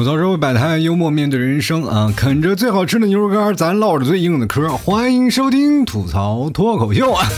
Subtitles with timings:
[0.00, 2.10] 吐槽社会百态，幽默面对人生啊！
[2.16, 4.66] 啃着最好吃的牛肉干，咱唠着最硬的嗑。
[4.78, 7.28] 欢迎收听吐槽脱口秀啊！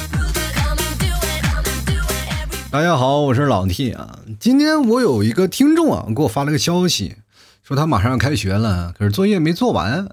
[2.71, 4.17] 大家好，我是老 T 啊。
[4.39, 7.17] 今天我有一个听众啊，给我发了个消息，
[7.65, 10.09] 说他马上要开学了，可是作业没做完。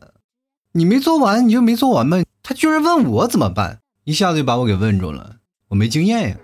[0.71, 2.25] 你没做完，你就没做完呗。
[2.41, 5.35] 他居然问我怎么办，一下子就把我给问住了。
[5.67, 6.35] 我没经验呀，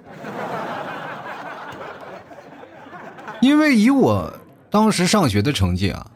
[3.42, 4.32] 因为以我。
[4.76, 6.12] 当时上学的成绩啊，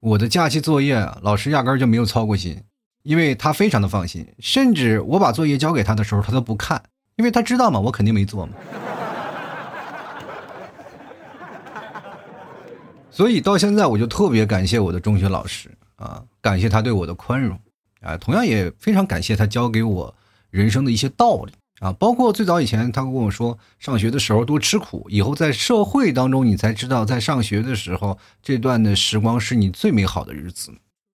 [0.00, 2.62] 我的假期作业老师压根就没有操过心，
[3.04, 6.82] 因为他非常的放心，甚至我把作业交给他的时候，他都不看，
[7.16, 8.52] 因为他知道嘛，我肯定没做嘛。
[13.10, 17.58] 所以到现在，我就特别感谢我的中学老师啊，感谢他对我的宽容
[18.02, 20.14] 啊，同样也非常感谢他教给我
[20.50, 21.52] 人生的一些道理。
[21.80, 30.72] 啊，包括最早以前，他跟我说，上学的时候多吃苦，以后在社会当中，你才知道，在上学的时候，这段的时光是你最美好的日子。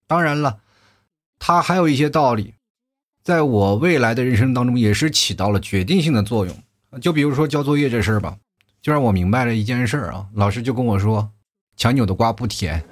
[0.08, 0.58] 当然了，
[1.38, 2.54] 他还有一些道理，
[3.22, 6.56] 在我未来的人生当中，也是起到了决定性的作用。
[7.00, 8.38] 就比如说交作业这事儿吧，
[8.80, 11.30] 就让我明白了一件事儿啊，老师就跟我说，
[11.76, 12.82] 强扭的瓜不甜。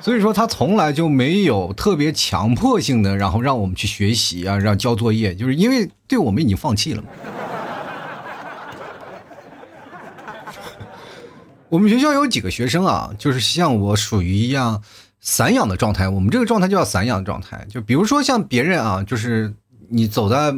[0.00, 7.08] 所以说他从来就没有特别强迫性的，然后让我们去学习啊，让交作业，就是因为对我们已经放弃了嘛。
[11.68, 14.82] 我们学校有几个学生啊，就是像我属于一样
[15.20, 16.08] 散养的状态。
[16.08, 17.64] 我们这个状态就叫散养状态。
[17.68, 19.54] 就比如说像别人啊，就是
[19.88, 20.52] 你走在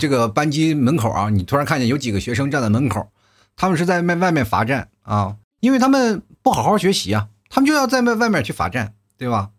[0.00, 3.06] 这个班级门口啊，你突然看见有几个学生站在门口，
[3.54, 7.28] 他们是在外外面罚站啊，因为他们不好好学习啊。
[7.54, 9.50] 他们就要在外外面去罚站，对吧？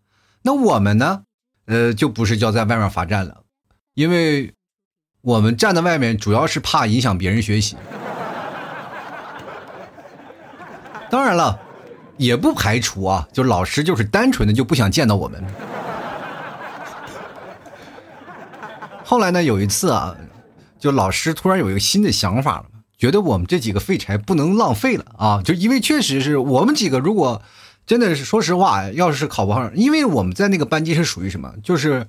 [0.41, 1.21] 那我们呢？
[1.67, 3.43] 呃，就不是叫在外面罚站了，
[3.93, 4.55] 因为
[5.21, 7.77] 我们站在外面主要是怕影响别人学习。
[11.11, 11.59] 当然了，
[12.17, 15.45] 也不排除啊，就老师就是单纯的就不想见到我们。
[19.05, 20.15] 后来呢，有一次啊，
[20.79, 22.65] 就老师突然有一个新的想法了，
[22.97, 27.43] 觉得我们这几个废柴不能浪费了啊，就因为确实是我们几个如果。
[27.85, 31.53] 真的是，说实话，要是考不上，因为我们在那个班级是属于什么？
[31.63, 32.07] 就是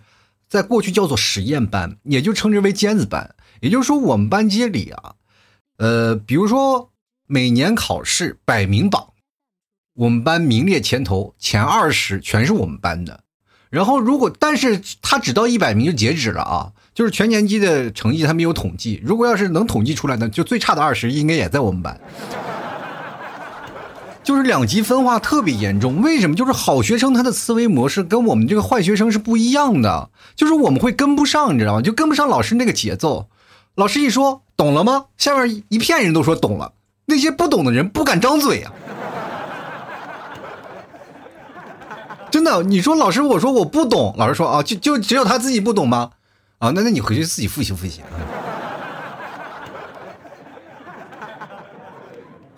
[0.48, 3.34] 在过去叫做实验班，也就称之为尖子班。
[3.60, 5.14] 也就是说，我们班级里啊，
[5.78, 6.90] 呃，比如说
[7.26, 9.08] 每年考试百名榜，
[9.94, 13.20] 我们班名列前头，前二十全是我们班的。
[13.70, 19.02] 然后如果，但是他只到一百名就截止了啊，就是全年级的成绩他没有统计。
[19.04, 22.00] 如果要是能统计出来呢，就最差的二十应该也在我们班。
[24.24, 26.34] 就是两极分化特别严重，为什么？
[26.34, 31.82] 就是好学生他的思维模式跟我们这个坏学生是不一样的，就是我们会跟不上，你知道吗？
[31.82, 33.28] 就跟不上老师那个节奏。
[33.74, 35.06] 老师一说懂了吗？
[35.18, 36.72] 下面一片人都说懂了，
[37.04, 38.72] 那些不懂的人不敢张嘴啊。
[42.30, 46.10] 真的，你说老师，我说我不懂，老师说啊，就就只有他自己不懂吗？
[46.58, 48.00] 啊，那那你回去自己复习复习。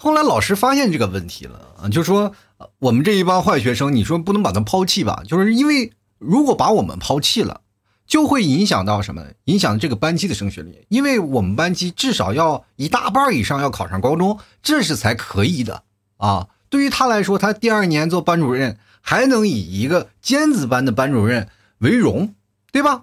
[0.06, 2.32] 后来老师发现这个问题了啊，就说
[2.78, 5.24] 我们这一帮坏学生，你说不能把他抛弃吧？
[5.26, 7.62] 就是因为如果把我们抛弃了，
[8.06, 9.24] 就会影响到什么？
[9.46, 10.86] 影响这个班级的升学率。
[10.90, 15.82] 因为我们班级至少要一大半以上要考上高中，这是才可以的
[16.18, 16.46] 啊。
[16.68, 22.32] 对于他来说，他第二年做班主任还能以一个尖子班的班主任为荣，
[22.70, 23.02] 对吧？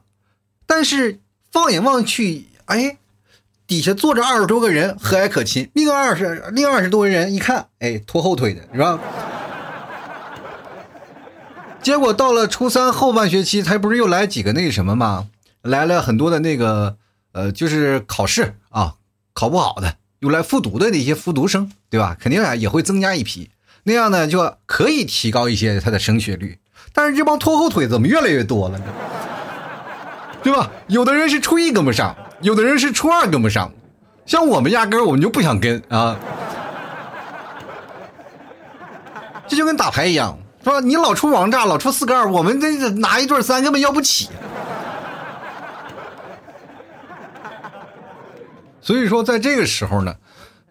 [0.65, 1.19] 但是
[1.51, 2.97] 放眼望去，哎。
[3.65, 5.69] 底下坐着二十多个人，和蔼可亲。
[5.73, 8.99] 另二十，另二十多个人一看，哎，拖后腿的是吧？
[11.81, 15.27] 结果到了初三后半学期，他不是又来几个那什么吗？
[15.61, 16.97] 来了很多的那个，
[17.33, 18.95] 呃，就是考试啊，
[19.33, 22.15] 考不好的，又来复读的那些复读生，对吧？
[22.19, 23.49] 肯定啊也会增加一批，
[23.83, 26.59] 那样呢就可以提高一些他的升学率。
[26.93, 28.85] 但是这帮拖后腿怎么越来越多了呢？
[30.43, 30.69] 对吧？
[30.87, 32.15] 有的人是初一跟不上。
[32.41, 33.71] 有的人是初二跟不上，
[34.25, 36.19] 像我们压根儿我们就不想跟啊，
[39.47, 40.81] 这就跟打牌一样，是吧？
[40.81, 44.27] 你老出王炸，老出四个二，我们这拿一对三根本要不起。
[48.81, 50.13] 所以说，在这个时候呢，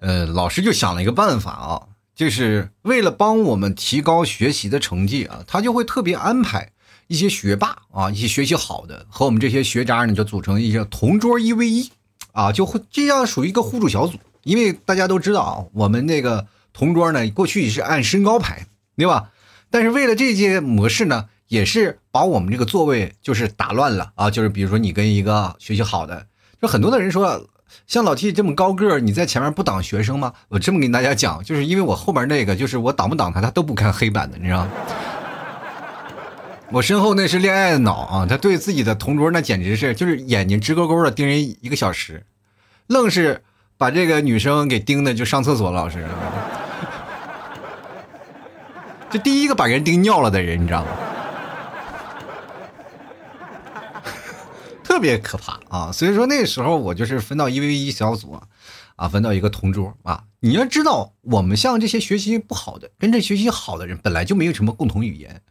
[0.01, 1.81] 呃，老师就想了一个办法啊，
[2.15, 6.71] 就是为了帮我们提高学习的成绩啊，他就会特别安排。
[7.13, 11.91] 一些学霸啊，一些学习好的和我们这些学渣呢，就组成一些同桌一 v 一，
[12.33, 14.19] 啊，就会这样属于一个互助小组。
[14.45, 18.67] 因为大家都知道啊，我们那个同桌呢，过去是按身高排，
[18.97, 19.29] 对吧？
[19.69, 24.31] 但是为了这些模式呢，也是把我们这个座位就是打乱了啊。
[24.31, 26.27] 就是比如说你跟一个学习好的，
[26.63, 27.47] 就很多的人说，
[27.87, 30.33] 像老 T 这么高个儿，你在前面不挡学生吗？
[30.49, 34.71] 我这么跟大家讲，就是因为我后边那个，就是我挡不挡他，他都不看黑板的，你知道吗？
[36.73, 42.25] 我身后那是恋爱脑啊，他对自己的同桌那简直是就是眼睛直勾勾的盯人一个小时，
[42.87, 43.43] 愣是
[43.77, 46.09] 把这个女生给盯的就上厕所了，老师，
[49.11, 50.91] 这第一个把人盯尿了的人，你知道吗？
[54.83, 55.93] 特别可怕啊！
[55.93, 58.41] 所以说那时候我就是分到一 v 一小组，
[58.97, 60.25] 啊，分到一个同桌啊。
[60.41, 65.43] 你要知道，我们像这些学习不好的，跟这学习好的人本来就没有什么共同语言。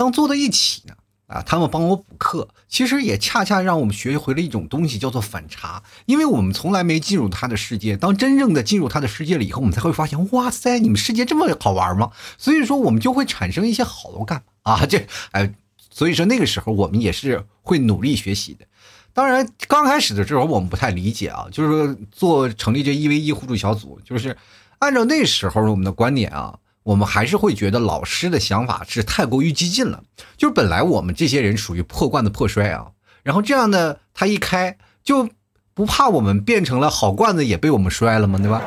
[0.00, 0.94] 当坐在一起呢，
[1.26, 5.82] 啊，他们帮我补课，其实也恰恰让我们学会了一种东西，叫做反差。
[6.06, 12.12] 因为我们从来没进入他的世界，当真正的进入他的世界了以后，我们才会发现，哇塞，你们世界这么好玩吗？
[12.38, 14.86] 所以说，我们就会产生一些好感啊。
[14.86, 15.52] 这，哎，
[15.90, 18.64] 所以说那个时候我们也是会努力学习的。
[19.12, 24.34] 当然，刚开始的时候我们不太理解啊，就是说做成立这一 v 一互助小组，就是
[24.78, 26.58] 按照那时候我们的观点啊。
[26.82, 30.02] 我们还是会觉得老师的想法是太过于激进了，
[30.36, 32.92] 就是本来我们这些人属于破罐子破摔啊，
[33.22, 35.28] 然后这样呢，他一开就
[35.74, 38.38] 不怕我们变成了好罐子也被我们摔了吗？
[38.38, 38.62] 对吧？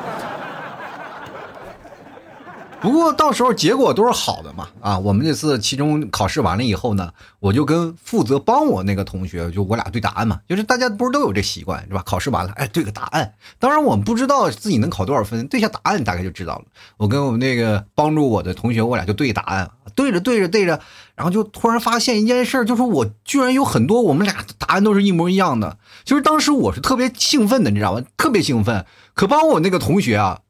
[2.84, 7.10] 不过到时候结果都是好的嘛，啊，我们这次期中考试完了以后呢，
[7.40, 12.04] 我就跟负责帮我那个同学，就我俩对答案嘛，就是大家不是都有这习惯是吧？
[12.06, 13.34] 考试完了，哎，对个答案。
[13.58, 16.66] 当然我们不知道自己能考多少分，对下答案大概就知道了。
[16.98, 20.78] 我跟我们那个帮助我的同学，我俩就对答案，对着对着对着，
[21.16, 25.78] 然后就突然发现一件事，就是我居然有很多我们俩的答案都是一模一样的。
[26.04, 28.02] 其实当时我是特别兴奋的，你知道吗？
[28.18, 30.42] 特别兴奋，可帮我那个同学啊，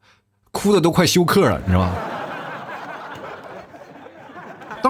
[0.52, 1.94] 哭的都快休克了，你知道吗？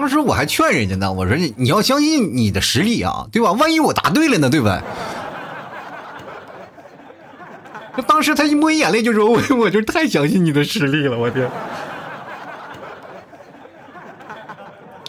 [0.04, 3.52] 当时我还劝人家呢，我说你你要相信你的实力啊，对吧？
[3.52, 4.82] 万一我答对了呢，对吧？
[8.06, 11.50] 当时他一抹眼泪就说：“我我就太相信你的实力了，我天！”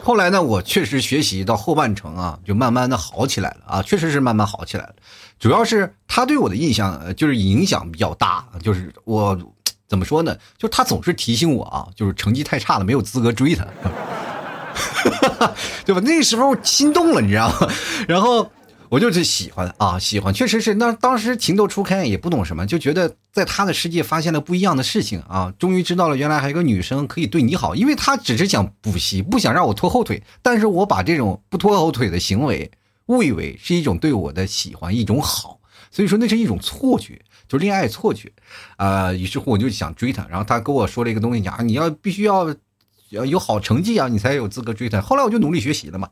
[0.01, 4.95] 后来呢，我确实学习到后半程啊，就慢慢的好起来了啊，确实是慢慢好起来了。
[5.37, 9.37] 主要是他对我的印象就是影响比较大，就是我
[9.89, 10.37] 怎么说呢？
[10.57, 13.67] 就他总是提醒我啊，就是成绩太差了，没有资格追他。
[15.85, 16.01] 对吧？
[16.03, 17.69] 那时候心动了，你知道吗？
[18.07, 18.51] 然后
[18.89, 20.75] 我就是喜欢啊，喜欢，确实是。
[20.75, 25.53] 那当时情窦初开，也不懂什么，就觉得在他的世界发现了不一样的事情啊。
[25.57, 30.21] 终于知道了，原来还有个女生可以对你好，因为他只是想补习，不想让我拖后腿。
[30.41, 32.69] 但是我把这种不拖后腿的行为
[33.07, 35.59] 误以为是一种对我的喜欢，一种好。
[35.91, 38.31] 所以说那是一种错觉，就恋爱错觉
[38.75, 39.13] 啊。
[39.13, 42.53] 于是乎我就想追她，然后她跟我说了一个东西，讲你要必须要。
[43.15, 45.01] 要有好成绩啊，你才有资格追她。
[45.01, 46.09] 后来我就努力学习了嘛，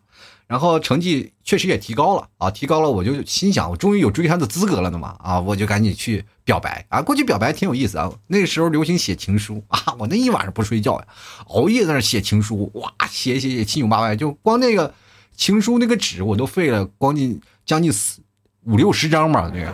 [0.48, 7.02] 然后成绩确实也提高了啊，提高了，我就心想，我终于有追她的资格了的嘛啊，我就赶紧去表白啊。
[7.02, 11.06] 过去表白挺有意思啊，那个时候流行写情书啊，我那一晚上不睡觉呀，
[11.48, 14.94] 熬夜在那写情书，哇，写写写七扭八歪，就光那个
[15.36, 18.22] 情书那个纸我都废了，光近将近四
[18.64, 19.74] 五六十张吧，那个。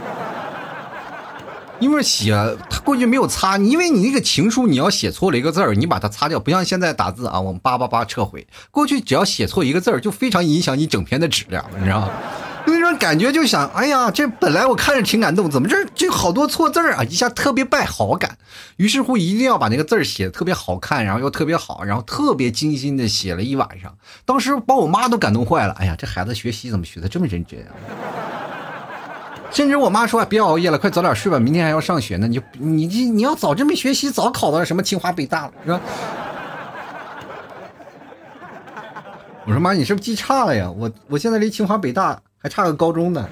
[1.79, 2.33] 因为写
[2.69, 8.45] 他过去没有擦，因为你那个情书你要写错了一个字儿，你把它擦掉，不像现在打字啊，我们叭叭叭撤回。
[8.71, 12.09] 过去只要写错一个字儿，就非常影响你整篇的质量，你知道吗？
[12.67, 17.03] 那种感觉就想，哎呀，这本来我看着挺感动，怎么这这好多错字儿啊？
[17.05, 18.37] 一下特别败好感。
[18.75, 23.97] 于是乎，一定要把那个字儿写的特别好看，然后又特别好，然后特别精心的写了一晚上。
[24.25, 27.73] 当时把我妈都感动坏了，哎呀，这孩子学习怎么学的这么认真啊？
[29.51, 32.27] 甚至我妈说：“别熬夜了，快早点睡吧，明天还要上学呢。
[32.27, 35.81] 你你你你要早这么学习，早考到什么清华北大了，是吧？”
[39.45, 40.69] 我说：“妈，你是不是记差了呀？
[40.69, 43.27] 我我现在离清华北大还差个高中呢。”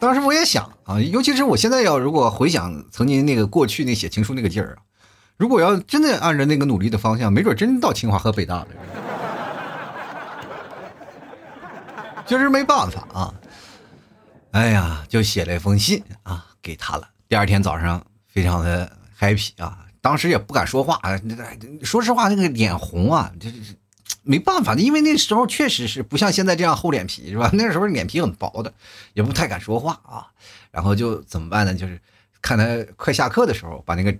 [0.00, 4.78] 当时我也想啊，尤其是我现在要如果回想曾经那个过去那写情书那个劲儿啊，
[5.36, 8.68] 如果要真的按照那个努力的方向，没准真到清华和北大了。
[12.28, 13.34] 就是没办法啊，
[14.50, 17.08] 哎呀，就写了一封信啊给他了。
[17.26, 21.00] 第二天早上非常的 happy 啊，当时也不敢说话，
[21.82, 23.56] 说实话那个脸红啊，这这
[24.22, 27.48] 没办法的，因为那时候确实是不像现在这样厚脸皮是吧？
[27.54, 28.72] 那时候脸皮很薄的，
[29.14, 30.26] 也不太敢说话啊。
[30.70, 31.72] 然后就怎么办呢？
[31.72, 31.98] 就是
[32.42, 32.64] 看他
[32.96, 34.14] 快下课的时候，把那个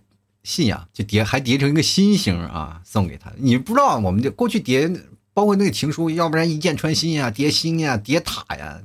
[0.45, 3.31] 信呀就叠还叠成一个心形啊送给他。
[3.37, 4.91] 你不知道，我们就过去叠。
[5.39, 8.77] 包括那个情书，要不然一箭穿心呀，叠心呀，叠塔呀，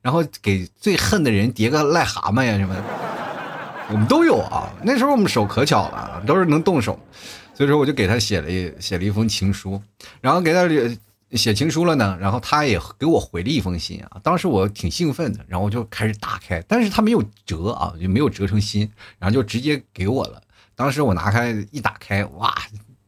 [0.00, 2.82] 然后给最恨的人叠个癞蛤蟆呀什么的，
[3.90, 4.72] 我们都有啊。
[4.82, 6.98] 那时候我们手可巧了，都是能动手，
[7.52, 9.78] 所以说我就给他写了一写了一封情书，
[10.22, 10.66] 然后给他
[11.32, 14.18] 写情书了呢，然后他也给我回了一封信啊。
[14.22, 20.40] 当时我挺兴奋的，然后我就开始打开，但是他没有折啊，就没有折成心，然后就直接给我了。
[20.74, 22.56] 当时我拿开一打开，哇，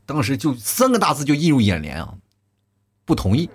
[0.04, 2.12] 当时就三个大字就映入眼帘啊，
[3.10, 3.50] 不同意。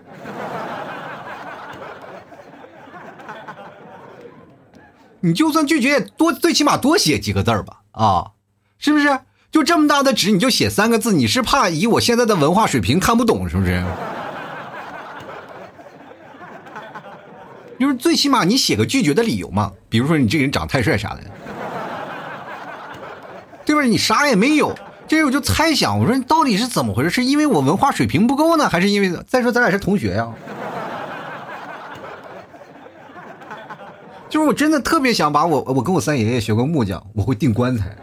[5.21, 8.31] 你就算拒绝，多最起码多写几个字吧，啊，
[8.77, 9.17] 是不是？
[9.49, 13.81] 就这么大的纸，你就写三个字，你是怕以我现在的文化水平看不懂，是不是？
[17.79, 21.21] 就是最起码你写个拒绝的理由嘛，比如说你这个人长太帅啥的，
[23.65, 23.83] 对吧？
[23.83, 24.75] 你啥也没有，
[25.07, 27.09] 这我就猜想，我说你到底是怎么回事？
[27.09, 30.27] 是因为我文化水平不够呢，还是因为再说咱俩是同学呀？
[34.27, 37.95] 就是我真的特别想把我，我跟我三爷爷学过木匠，我会钉棺材。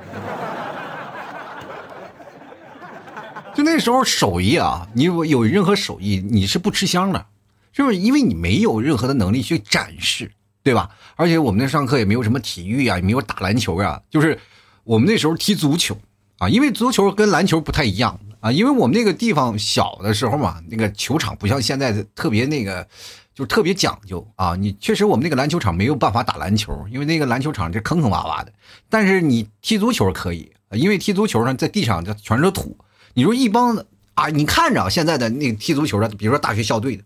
[3.54, 7.26] 就那时候手艺啊，你有任何手艺，你是不吃香的，
[7.73, 7.97] 就是？
[7.97, 10.30] 因为你没有任何的能力去展示，
[10.62, 10.88] 对吧？
[11.16, 14.38] 而且我们那上课也没有什么体育啊，也没有打篮球啊，就是
[14.85, 15.94] 我们那时候踢足球
[16.42, 22.87] 啊，因为足球跟篮球不太一样啊，因为我们那个地方小的时候嘛，那个球场不像现在的特别那个。
[23.34, 24.54] 就特别讲究啊！
[24.54, 28.52] 你确实我们那个篮球场没有办法打篮球，因为那个篮球场这坑坑洼洼的。
[28.90, 32.76] 但是你踢足球可以，因为踢足球呢，在地上就全是土。
[33.14, 33.82] 你说一帮
[34.12, 37.04] 啊，你看着现在的那个踢足球的，比如说大学校队的，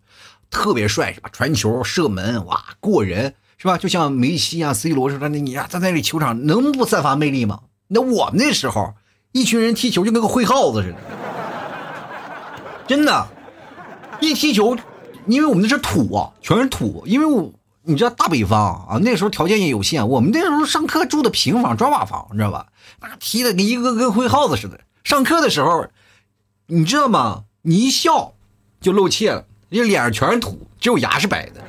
[0.50, 1.30] 特别帅是吧？
[1.32, 3.78] 传球、射门，哇，过人是吧？
[3.78, 7.60] 就像梅西啊、C 罗似的，那你啊，在那里球场能不散发魅力吗？
[7.86, 8.94] 那我们那时候
[9.36, 10.96] 一群人踢球就跟个挥耗子似的，
[12.86, 13.28] 真的，
[14.18, 14.74] 一踢球。
[15.26, 17.02] 因为我们那是土啊，全是土。
[17.04, 17.52] 因为我
[17.82, 20.08] 你知道大北方啊，那时候条件也有限。
[20.08, 22.68] 我们那时候上课住的平房砖瓦房，你知道吧？
[23.02, 24.80] 那踢的跟一个跟挥耗子似的。
[25.04, 25.86] 上课的时候，
[26.68, 27.44] 你知道吗？
[27.60, 28.32] 你一笑
[28.80, 31.60] 就露怯了，因为脸上全是土，只有牙是白的。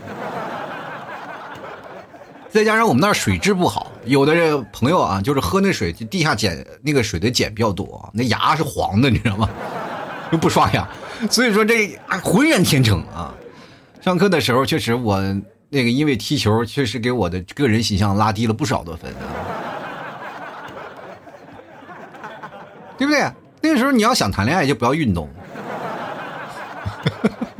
[2.57, 9.47] 再加上我们那儿水质不好，有的朋友啊，就是喝那水，地下碱那个水的碱比较多，那牙是黄的，你知道吗？
[10.33, 10.89] 又不刷牙，
[11.29, 13.31] 所以说这浑然天成啊。
[14.01, 15.19] 上课的时候，确实我
[15.69, 19.29] 那个因为踢球，确实给我的个人形象拉低了不少的分啊，
[22.97, 23.31] 对不对？
[23.61, 25.29] 那个时候你要想谈恋爱，就不要运动。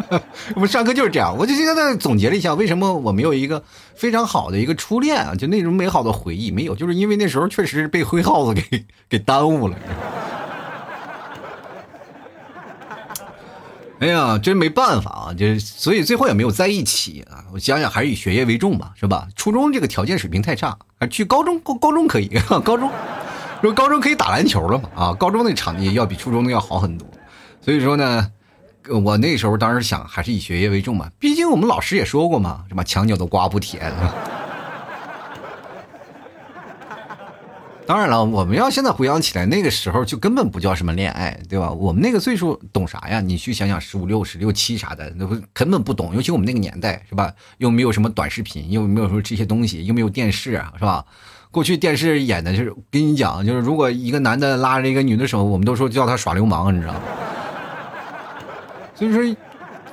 [0.55, 3.63] 我们上课就是这样，我就现在总结了一下，为什么我没有一个
[3.95, 5.35] 非常好的一个初恋啊？
[5.35, 9.75] 就那种美好的回忆没有，就是因为那时候确实被灰耗子给给耽误了。
[13.99, 15.33] 哎呀，真没办法啊！
[15.33, 17.43] 就所以最后也没有在一起啊。
[17.51, 19.27] 我想想，还是以学业为重吧，是吧？
[19.35, 22.91] 初中这个条件水平太差，啊，去高中高高中可以，高中
[23.61, 24.89] 说高中可以打篮球了嘛？
[24.95, 27.07] 啊，高中那场地要比初中的要好很多。
[27.59, 28.31] 所以说呢，
[28.89, 31.10] 我那时候当时想，还是以学业为重嘛。
[31.20, 33.91] 毕竟我们老师也说过嘛，什么墙角的瓜不甜。
[37.86, 41.72] 当然了，我们要现在回想起来，那个时候就根本不叫什么恋爱，对吧？
[41.72, 43.22] 我们那个岁数懂啥呀？
[43.22, 46.13] 你去想想，十五六、十六七啥的，那不根本不懂。
[46.13, 47.32] 尤其我们那个年代，是吧？
[47.60, 51.06] 又没有什么短视频，又没有说这些东西，又没有电视，是吧？
[51.50, 57.00] 过去电视演的就是，跟你讲，就是如果一个男的拉着一个女的手，我们都说叫他耍流氓，你知道吗？
[58.98, 59.38] 所以说。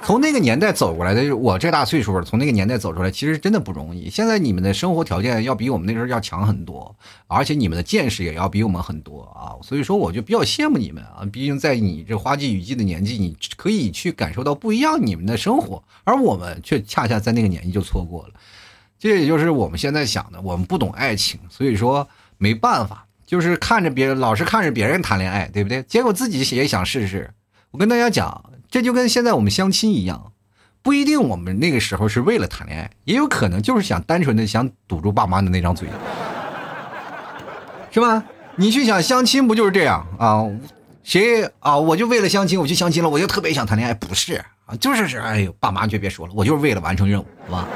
[0.07, 4.11] 从那个年代走过来的，我这大岁数了，从那个年代走出来，其实真的不容易。
[4.11, 6.95] 现在你们的生活条件要比我们那时候要强很多，
[7.27, 9.57] 而且你们的见识也要比我们很多啊。
[9.63, 11.25] 所以说，我就比较羡慕你们啊。
[11.33, 18.35] 毕竟在你这花季雨季的年纪，你可以去感受到不一样你们的生活，而我们却恰恰在那个年纪就错过了。
[18.99, 22.07] 这也就是我们现在想的，我们不懂爱情，所以说
[22.37, 25.83] 没办法，就是看着别人，老是看着别人谈恋爱，对不对？
[25.85, 27.33] 结果自己也想试试。
[27.71, 28.45] 我跟大家讲。
[28.75, 30.33] 这就跟现在我们相亲一样，
[30.83, 35.87] 不一定我们那个时候是为了谈恋爱，也有可能就是想单纯的想堵住爸妈的那张嘴，
[37.93, 38.25] 是吧？
[38.57, 40.43] 你去想相亲不就是这样啊？
[41.05, 41.79] 谁啊？
[41.79, 44.75] 我就为了相亲，我去相亲了，我就特别想谈恋爱，不是啊？
[44.81, 47.69] 就是是，哎呦，爸妈就别说了，我就是为了完成任务，好吧？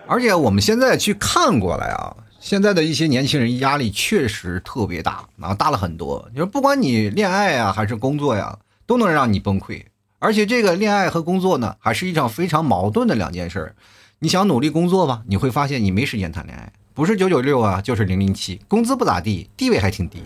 [0.08, 2.16] 而且我们现在去看过来啊。
[2.40, 6.28] 现在的一些年轻人压力确实特别大啊，大了很多。
[6.32, 9.82] 你说不管你恋爱啊还是工作呀，都能让你崩溃。
[10.20, 13.74] 而且这个恋爱和工作呢，还是一场非常矛盾的两件事。
[14.20, 20.22] 你想努力工作吧，你会发现你没时间谈恋爱，不是九九六啊，就是零零七，工资不咋地，地位还挺低。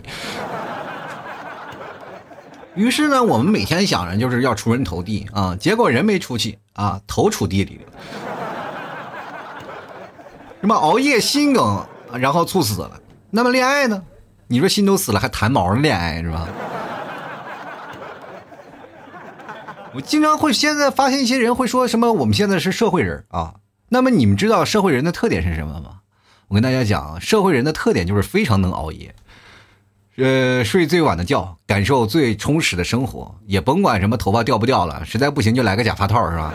[2.75, 7.93] 于是呢，我们每天想着就是要出人头地啊，结果人没出去啊，头出地里了。
[10.61, 11.85] 什么熬夜心梗？
[12.19, 12.99] 然后猝死了，
[13.31, 14.03] 那么恋爱呢？
[14.47, 16.47] 你说心都死了还谈毛恋爱是吧？
[19.93, 23.55] 我经常会现在发现一些人会说什么我们现在是社会人啊，
[23.89, 25.99] 那么你们知道社会人的特点是什么吗？
[26.47, 29.15] 我跟大家讲，社会人的特点就是非常能熬夜，
[30.17, 36.53] 呃，睡最晚的觉，感受最充实的生活，也甭管什么头发掉不掉了，实在不行就来个假发套，是吧？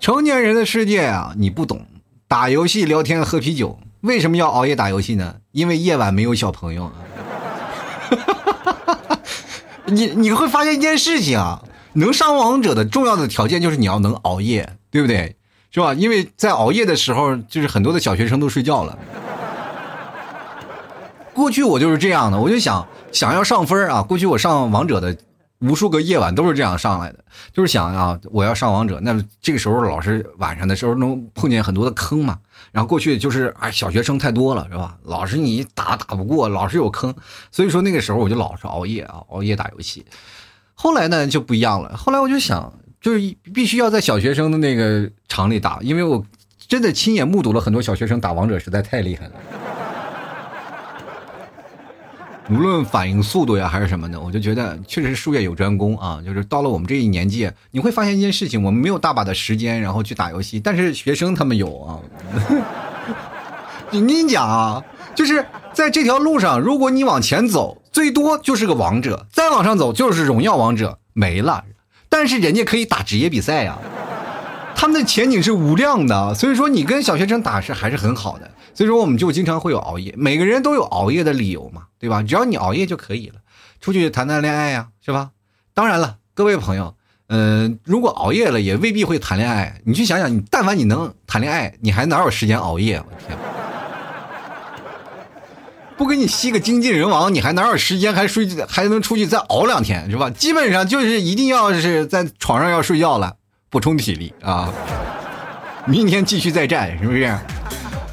[0.00, 1.84] 成年人的世界啊，你不懂。
[2.26, 5.36] 打游戏、聊天、喝啤酒，为什么要熬夜打游戏呢？
[5.52, 6.90] 因为夜晚没有小朋友。
[9.84, 15.36] 你你会发现一件事情啊，能上王者的重要的条件就是你要能熬夜，对不对？
[15.70, 15.92] 是吧？
[15.92, 18.98] 因为在熬夜的时候，就是很多的小学生都睡觉了。
[21.34, 24.02] 过去我就是这样的，我就想想要上分啊。
[24.02, 25.14] 过去我上王者的。
[25.60, 32.38] 无数个夜晚都是这样上来的，就是想啊，我要上王者，那这个时候老是晚上的时候能碰见很多的坑嘛。
[32.72, 34.96] 然后过去就是哎，小学生太多了，是吧？
[35.04, 37.14] 老是你打打不过，老是有坑，
[37.50, 40.04] 所以说那个时候我就老是熬夜啊，熬夜打游戏。
[40.74, 46.24] 后来呢就不一样了，后来我就想，就是必须要在小学生的那个场里打，因为我
[46.68, 49.32] 真的亲眼目睹了很多小学生打王者，实在太厉害了。
[52.50, 56.20] 无论反应速度呀还是什么的，我就觉得确实是术业有专攻啊。
[56.24, 61.98] 就是到了我们这一年纪，你会发现一件事情：我们没有大把的时间，然后去打游戏，但是学生他们有啊。
[63.92, 64.82] 你跟你讲啊，
[65.14, 71.64] 就是在这条路上，如果你往前走，最多就是个王者；再往上走就是荣耀王者，没了。
[72.08, 73.78] 但是人家可以打职业比赛呀，
[74.74, 76.34] 他们的前景是无量的。
[76.34, 78.50] 所以说，你跟小学生打是还是很好的。
[78.80, 82.22] 所以说，我们就经常会有熬夜，每个人都有熬夜的理由嘛，对吧？
[82.22, 83.34] 只要你熬夜就可以了，
[83.78, 85.32] 出去谈谈恋爱呀，是吧？
[85.74, 86.94] 当然了，各位朋友，
[87.26, 89.82] 嗯，如果熬夜了，也未必会谈恋爱。
[89.84, 92.98] 你去想想，你但凡你能谈恋爱，你还哪有时间熬夜？
[92.98, 93.36] 我天，
[95.98, 100.30] 不给你吸个精尽人亡，你还哪有时间还睡，还能出去再熬两天，是吧？
[100.30, 103.36] 基本上就是一定要是在床上要睡觉了，
[103.68, 104.72] 补充体力啊，
[105.84, 107.38] 明天继续再战，是不是？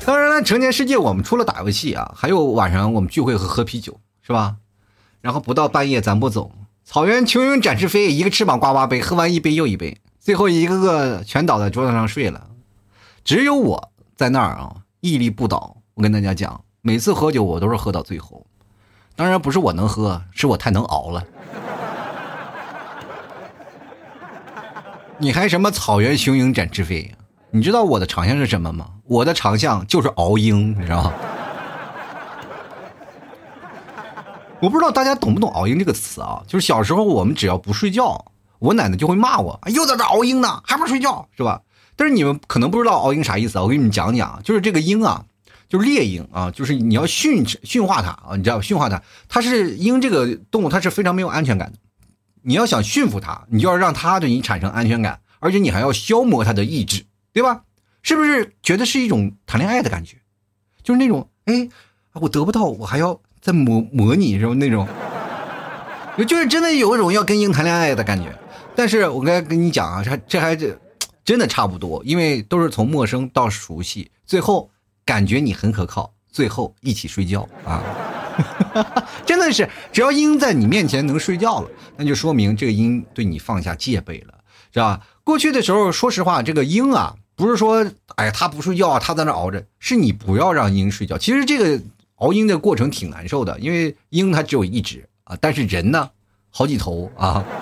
[0.07, 4.55] 当然了，成年世界我们除了打游戏啊，还有晚上我们聚会和喝啤酒，是吧？
[5.19, 6.53] 然后不到半夜咱不走，
[6.85, 12.47] 草原雄鹰展翅飞，一个翅膀呱呱飞，喝完一杯又一杯，最后一个个全倒在桌子上睡了，
[13.25, 15.75] 只有我在那儿啊屹立不倒。
[15.95, 18.47] 我跟大家讲，每次喝酒我都是喝到最后，
[19.17, 21.21] 当然不是我能喝，是我太能熬了。
[25.19, 27.13] 你还什么草原雄鹰展翅飞？
[27.51, 28.87] 你知道我的长项是什么吗？
[29.05, 31.13] 我的长项就是熬鹰，你知道吗？
[34.59, 36.43] 我不知道大家懂不懂“熬鹰”这个词啊？
[36.45, 38.25] 就是小时候我们只要不睡觉，
[38.59, 41.61] 我奶奶就会骂我，又在这熬鹰呢，还不睡觉，是吧？
[41.95, 43.63] 但是你们可能不知道熬鹰啥意思啊？
[43.63, 45.23] 我给你们讲讲，就是这个鹰啊，
[45.69, 51.77] 就是猎鹰啊，就是你要驯驯化它啊，你知道驯化它，它是鹰这个动物，它是非常没有安全感的。
[52.41, 57.05] 你要想驯服它，你就要让它对你产生安全感，而且你还要消磨它的意志。
[57.37, 57.61] 对吧？
[58.01, 60.17] 是不是觉得是一种谈恋爱的感觉？
[60.81, 61.69] 就是那种，哎，
[62.13, 64.55] 我得不到，我还要再磨磨你，是吧？
[64.55, 64.87] 那种，
[66.25, 68.35] 就是真的有一种要跟鹰谈恋爱的感觉。
[68.75, 70.75] 但是我该跟你讲啊，这这还这
[71.23, 74.71] 真的差不多，因为都是从陌生到熟悉，最后
[75.05, 77.83] 感觉你很可靠，最后一起睡觉啊！
[79.27, 84.33] 真的是，只要鹰在你面前能睡觉了，那就说明这个鹰对你放下戒备了，
[84.73, 85.01] 是吧？
[85.23, 87.13] 过去的时候，说实话，这个鹰啊。
[87.37, 89.65] 不是说，哎，他不睡觉啊，他在那熬着。
[89.79, 91.17] 是你不要让鹰睡觉。
[91.17, 91.81] 其实这个
[92.15, 96.09] 熬鹰的过程挺难受的，因为鹰它只有一只啊，但是人呢，
[96.49, 97.45] 好几头啊。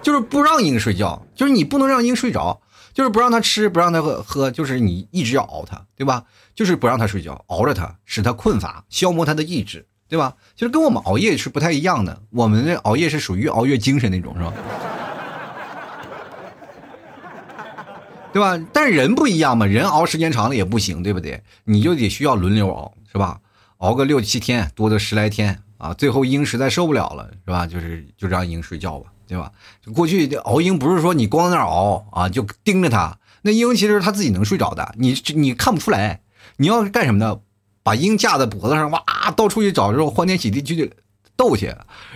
[0.00, 2.62] 就是不让鹰睡觉，就是你不能让鹰睡着，
[2.94, 6.24] 就是不让它吃，不让它喝，就是你一直要熬它，对吧？
[6.54, 10.36] 就是不让它睡觉，熬着它，使它困乏，消磨它的意志，对吧？
[10.56, 14.54] 就是跟我们熬夜是不太一样的，我们的熬夜是属于熬越精神那种，是吧？
[18.34, 18.60] 对吧？
[18.72, 21.40] 但是人不一样嘛，人熬时间长了也不行，对不对？
[21.62, 23.38] 你就得需要轮流熬，是吧？
[23.78, 27.64] 熬个六七天，多的十来天啊，最后鹰实在受不了了，是吧？
[27.64, 29.52] 就是就让鹰睡觉吧，对吧？
[29.94, 36.22] 过去熬鹰不是说你光在那熬啊，就盯着它，那鹰其实它自己能睡着的，你你看不出来。
[36.56, 37.38] 你要干什么呢？
[37.84, 39.04] 把鹰架在脖子上，哇，
[39.36, 40.92] 到处去找这种欢天喜地就去
[41.36, 41.72] 逗去，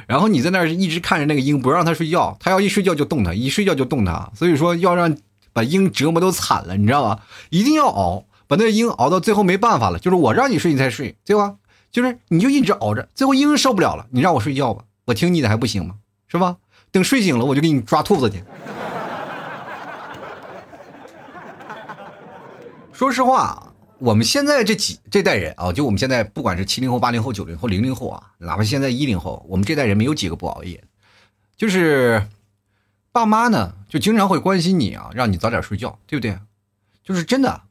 [0.08, 5.16] 然后你在那儿一直看着那个鹰，不让它睡觉，它要一睡觉就动它，一睡觉就动它，所以说要让。
[5.58, 7.20] 把鹰折磨都惨了，你知道吗？
[7.50, 11.56] 一定要熬，把那鹰熬到最后没办法了，就是我让你睡你才睡，对吧？
[11.90, 15.96] 就是你就一直熬着，最后鹰受不了了，你让我睡觉吧，我听你的还不行吗？
[16.28, 16.58] 是吧？
[16.92, 18.44] 等睡醒了我就给你抓兔子去。
[22.92, 30.82] 说实话，我们现在这几这代人啊，就我们现在不管是七零后、八零后、九零后、零零后啊，哪怕现在一零后，我们这代人没有几个不熬夜，
[31.56, 32.22] 就是
[33.12, 36.38] 爸妈呢就经常会关心你啊，让你早点睡觉，对不对？
[37.02, 37.62] 就是真的，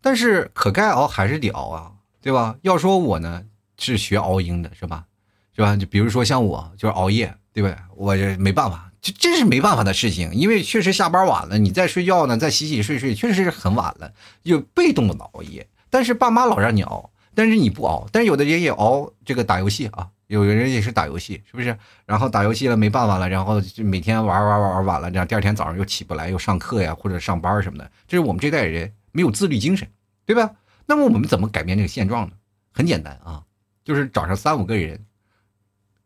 [0.00, 2.56] 但是可该熬还是得熬啊，对吧？
[2.62, 3.42] 要说我呢
[3.78, 5.06] 是学熬鹰的，是吧？
[5.54, 5.74] 是吧？
[5.76, 7.76] 就比如说像我就是熬夜，对不对？
[7.96, 14.12] 我这没办法，这这是没办法的事情，因为确实下班晚了，你再睡觉呢，再洗洗睡睡，确实是很晚了，
[14.44, 15.66] 就被动的熬夜。
[15.88, 21.76] 但是爸妈老让你熬，但是你不熬，但是有的人也熬这个打游戏啊，有的人也是打游戏，是不是？
[22.04, 29.88] 然后打游戏了没办法了，然后就每天玩玩玩玩晚了，这样第二天早上又起不来，又上课呀或者上班什么的，这是我们这代人没有自律精神，
[30.24, 30.50] 对吧？
[30.86, 32.34] 那么我们怎么改变这个现状呢？
[32.72, 33.42] 很简单啊，
[33.84, 35.04] 就是找上三五个人，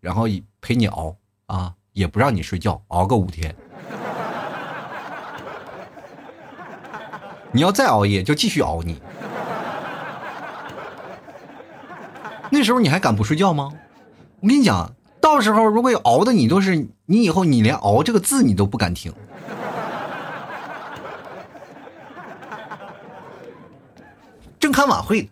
[0.01, 0.27] 然后
[0.61, 3.55] 陪你熬啊，也不让你睡觉，熬个五天。
[7.53, 9.01] 你要再熬夜，就继续熬你。
[12.51, 13.73] 那时候你还敢不睡觉吗？
[14.41, 19.13] 我跟你讲，到时候如果有熬的你都是你以后你连熬这个字你都不敢听。
[24.59, 25.29] 正看晚会呢，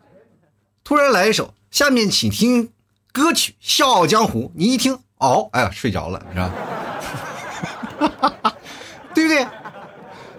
[0.84, 2.70] 突然来一首，下面请听
[3.12, 4.44] 歌曲《笑傲江湖》。
[4.54, 6.52] 你一听熬，哎呀，睡着了，是吧？
[9.14, 9.46] 对不对？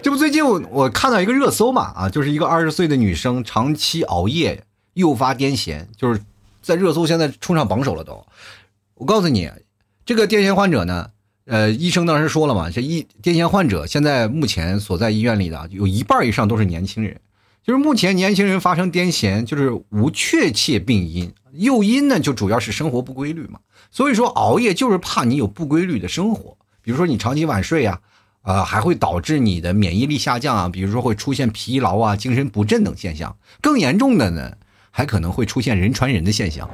[0.00, 4.62] 这不最近我我看到一个热搜嘛，啊，就是一个二十岁的女生长期熬夜
[4.94, 6.22] 诱发癫痫，就是。
[6.62, 8.22] 在热搜现在冲上榜首了都，
[9.00, 9.50] 我告诉你，
[10.04, 11.08] 这个癫痫患者呢，
[11.46, 17.18] 呃，医生当时说了嘛，这一癫痫患者现在目前所在医院里的有一半以上都是年轻人，
[17.62, 23.58] 就是目前年轻人发生癫痫就是无确切病因，诱因呢就主要是生活不规律嘛，
[23.90, 27.98] 所以说熬夜就是怕你有不规律的生活，比如说你长期晚睡啊，
[28.42, 34.52] 呃，还会导致你的免疫力下降啊，比如说会出现疲劳啊、精神不振等现象，更严重的呢。
[34.92, 36.68] 还可能会出现人传人的现象，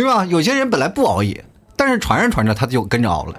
[0.00, 0.24] 对吧？
[0.24, 1.44] 有些人本来不熬夜，
[1.76, 3.34] 但是传着传着他就跟着熬了。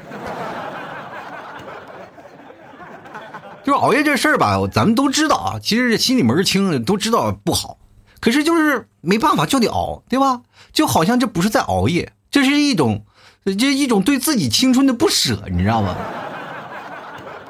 [3.63, 7.79] 就是熬夜这事儿吧，咱们都知道啊，其实心里门儿清，都知道不好，
[8.19, 10.41] 可是就是没办法，就得熬，对吧？
[10.71, 13.05] 就好像这不是在熬夜，这是一种，
[13.43, 15.97] 这一种对自己青春的不舍，你知道吗？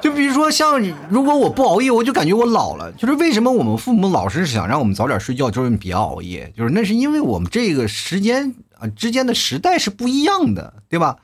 [0.00, 2.90] 就比如说，像如果我不熬夜，我就感觉我老了。
[2.92, 11.18] 就是为什么我们父母老是想让我们早点睡觉，就是你别熬夜，就是那是因为我们这个时间啊之间的时代是不一样的，对吧？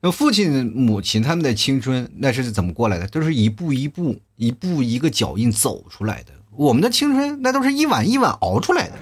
[0.00, 3.06] 那父亲、母亲他们的青春那是怎么过来的？
[3.06, 6.32] 都是一步一步、一步一个脚印走出来的。
[6.56, 8.94] 我们的青春那都是一碗一碗熬出来的，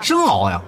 [0.00, 0.62] 生熬呀。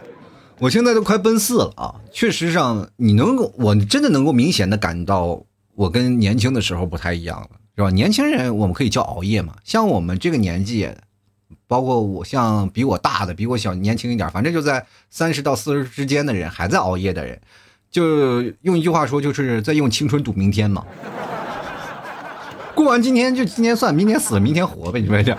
[0.61, 1.96] 我现在都快奔四了啊！
[2.12, 7.90] 确实上，你能够，我真的能够明显的感到，我跟年轻的时候不太一样了，是吧？
[7.90, 10.88] 年轻人我们可以叫熬夜嘛，像我们这个年纪，
[11.66, 17.40] 包括我，像比我大的、比我小、年轻一点，反正就在三十到四十之间的人，还在熬夜的人，
[17.90, 20.85] 就用一句话说，就是在用青春赌明天嘛。
[22.74, 25.37] 过完今天就今天算，明天死明天活呗，你说这。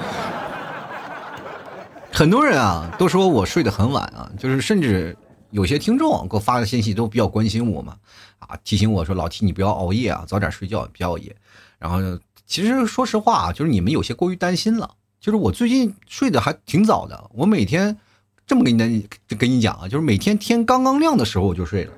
[2.11, 5.15] 很多人啊都说我睡得很晚啊，就是甚至
[5.51, 7.97] 有些听众给我发的信息都比较关心我嘛，
[8.39, 11.35] 啊提醒我说老 T 你不要熬夜啊，早点睡觉，别熬夜。
[11.77, 11.99] 然后
[12.45, 14.91] 其实说实话啊，就是你们有些过于担心了。
[15.25, 17.97] 就是我最近睡得还挺早的，我每天
[18.45, 19.09] 这么跟你
[19.39, 21.93] 跟你讲啊，就是每天天刚刚亮的时候我就睡了。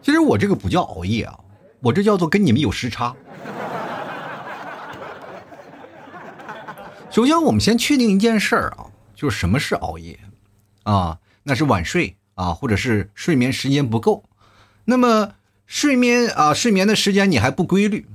[0.00, 1.36] 其实我这个不叫熬夜啊，
[1.80, 3.12] 我这叫做跟你们有时差。
[7.10, 10.16] 首先，我们先确定一件事儿啊，就是什么是熬夜，
[10.84, 14.22] 啊，那是晚睡啊，或者是睡眠时间不够。
[14.84, 15.32] 那么
[15.66, 18.06] 睡眠啊，睡眠的时间你还不规律，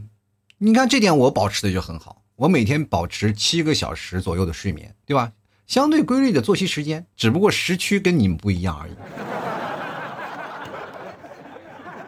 [0.57, 5.33] 你看这点我保持的就很好，我每天保持七个小时左右的睡眠，对吧？
[5.67, 8.93] 相对规律的作息时间，只不过时区跟你们不一样而已。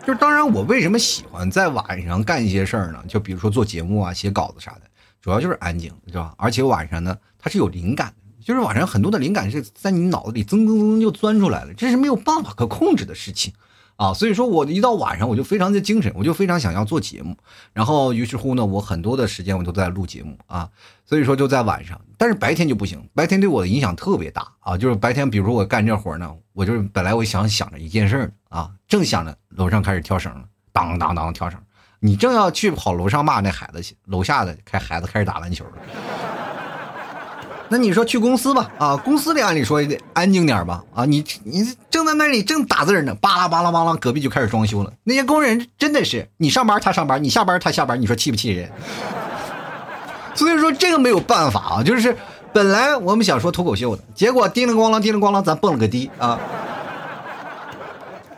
[0.06, 3.04] 就当然，我为什么喜欢在晚上干一些事儿呢？
[3.06, 4.82] 就比如说做节目啊、写稿子啥的。
[5.20, 6.34] 主要就是安静，对吧？
[6.38, 13.52] 而且晚上呢，它是有灵感的，就是晚上很多的灵感是在你脑子里噌噌噌就钻出来了，这是没有办法可控制的事情
[13.98, 14.14] 啊。
[14.14, 17.36] 所以说我一到晚上我就非常的精神，我就非常想要做节目，
[17.74, 20.70] 然后于是乎呢，我很多的时间我都在录节目啊。
[21.06, 24.78] 所以说就在晚上，但是白天就不行，白天对我的影响特别大啊。
[24.78, 31.60] 就是白天，比如说我干这活呢，我就是本来我想想着一件事啊，正想着楼上开始跳绳了，当当当跳绳。
[32.00, 36.37] 你正要去跑楼上骂那孩子去，楼下的开孩子开始打篮球了。
[37.70, 44.94] 那你说去公司吧，啊，公司里按理说也得安静点吧，啊，你你正在那里正打字呢，巴拉巴拉巴拉，隔壁就开始装修了。
[45.04, 48.72] 那些工人真的是，你上班他上班，你下班他下班，你说气不气人？
[50.34, 52.16] 所以说这个没有办法啊，就是
[52.54, 56.40] 本来我们想说脱口秀的，结果叮铃咣啷叮铃咣啷，咱蹦了个迪啊。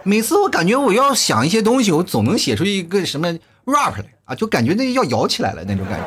[0.02, 3.28] 每次我感觉我要想一些东西，我总能写出一个什么
[3.66, 6.06] rap 来啊，就感觉那要摇起来了那种感觉。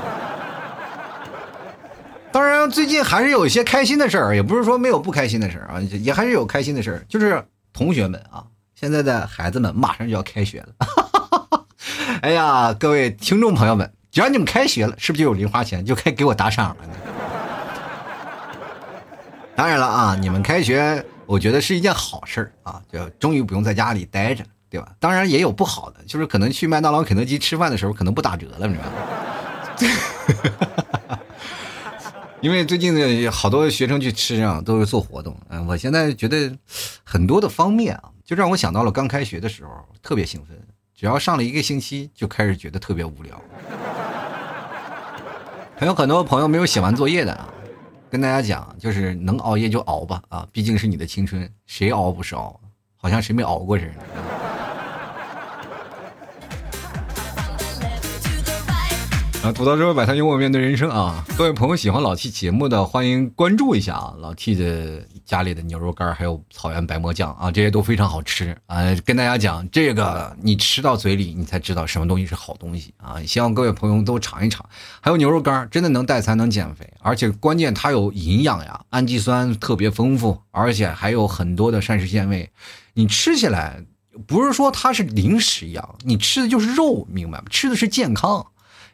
[2.33, 7.05] 当然，最近还是有一些开心的事儿，也不是说没有不开心的事儿啊，也还是有开心的事儿。
[7.09, 10.69] 就是同学们啊，现在的孩子们马上就要开学了。
[12.23, 16.95] 哎呀，各位听众朋友们，只要你们开学了，是不是就有零花钱，就可以给我打赏了呢？
[19.55, 24.89] 当然了啊，你们开学，我觉得是一件好事儿啊，就终于不用在家里待着，对吧？
[24.99, 28.93] 当然也有不好的，就是可能去麦当劳、肯德基吃饭的时候，可能不打折了，你知道吗？
[32.43, 35.37] 因为最近的好多学生去吃啊，都是做活动。
[35.49, 36.53] 嗯，我现在觉得
[37.05, 39.71] 很多的方面啊，就让我想到了刚开学的时候，
[40.03, 40.61] 特别兴奋。
[40.93, 43.41] 只要上了一个星期，就开始觉得特别无聊。
[45.77, 47.49] 还有很多朋友没有写完作业的啊，
[48.11, 52.59] 跟大家讲，就是能熬夜就熬吧啊，毕竟是你的青春，谁熬不是熬？
[52.97, 54.32] 好像谁没熬过似的。
[59.43, 61.25] 啊，吐槽之后摆摊幽默面对人生啊！
[61.37, 64.15] 各位朋友喜欢老 T 节目的，欢迎关注一下啊！
[64.21, 68.95] 老 T 的家里的牛肉干还有草原白馍酱啊，这些都非常好吃啊！
[69.05, 73.21] 跟大家讲，这个你吃到嘴里，你才知道什么东西是好东西啊！
[73.27, 74.65] 希望各位朋友都尝一尝。
[75.01, 82.49] 还有牛肉干真的能代餐，能减肥，而且关键它有营养呀，氨基酸特别丰富，而且还有很多的膳食纤维，
[82.95, 83.85] 你吃起来
[84.25, 87.45] 不是说它是零食一样，你吃的就是肉，明白吗？
[87.51, 88.47] 吃的是健康。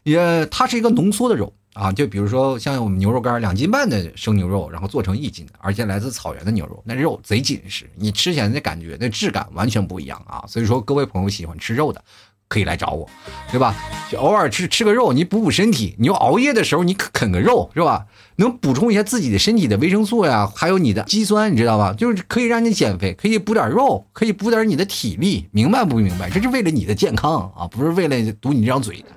[0.03, 10.45] 也，它是一个浓缩的肉啊，就比如说像我们牛肉干两斤半的生牛肉，然后做成一斤的，而且来自草原的牛肉，那肉贼紧实，你吃起来那感觉那质感完全不一样啊。
[10.47, 12.03] 所以说，各位朋友喜欢吃肉的，
[12.49, 13.09] 可以来找我，
[13.53, 13.77] 对吧？
[14.11, 15.95] 就偶尔吃吃个肉，你补补身体。
[15.99, 18.07] 你要熬夜的时候，你啃个肉是吧？
[18.37, 21.93] 能补充一下自己的身体的维生素呀，还有你的肌酸，你知道吧？
[21.93, 26.31] 就是可以让你减肥，可以补点肉，可以补点你的体力，明白不明白？
[26.31, 29.09] 这是为了你的健康啊，不是为了堵你这张嘴的。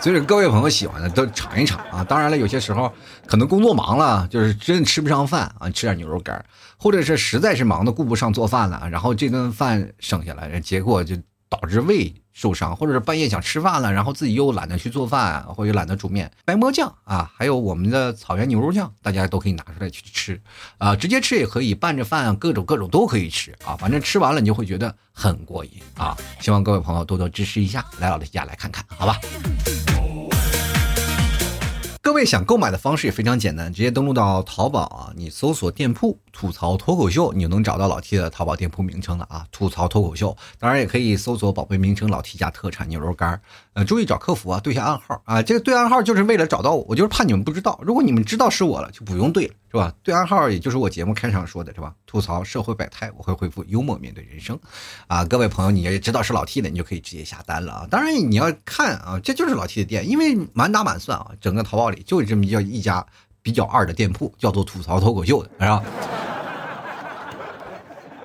[0.00, 2.04] 所以各位朋友喜欢的都尝一尝啊！
[2.04, 2.90] 当然了，有些时候
[3.26, 6.42] 可能工作忙了，就是真吃不上饭啊，吃点牛肉干，
[6.78, 11.16] 或者是实在是忙的顾不上做饭了，然后这顿饭省下来，结果就
[11.48, 12.14] 导致胃。
[12.34, 20.40] 受伤，或者是半夜想吃饭了，然后自己又懒得去做饭，或者懒得煮面，白馍酱啊，还有我们的草原牛肉酱，大家都可以拿出来去吃，
[20.78, 26.16] 啊，直接吃也可以，拌着饭，各种各种都可以吃啊，反正吃完了你就会觉得很过瘾啊！
[26.38, 29.18] 希望各位朋友多多支持一下，来老弟家来看看，好吧？
[32.08, 39.46] 各位想购买的方式也非常简单，直接登录到淘宝啊，你搜索店铺“吐槽脱口秀”，你就能找到老 T 的淘宝店铺名称了啊。
[39.52, 43.38] 吐槽脱口秀，当然也可以搜索宝贝名称“老 T 家特产牛肉干”。
[43.74, 45.42] 呃，注意找客服啊，对下暗号啊。
[45.42, 47.78] 这个对暗号就是为了找到我，我就是怕你们不知道。
[47.82, 49.52] 如果你们知道是我了，就不用对了。
[49.70, 49.92] 是吧？
[50.02, 51.92] 对暗号也就是我节目开场说的是吧？
[52.06, 54.58] 吐槽社会百态，我会回复幽默面对人生。
[55.06, 57.86] 啊，各位朋友，你也知道是老 T 的，你就可以直接下单了啊。
[57.90, 63.04] 当然你要看啊，这就是老 T 的店，因为满打满算啊，整个淘宝里就这么叫一家
[63.42, 65.82] 比较二的店铺，叫做吐槽脱口秀的，是吧？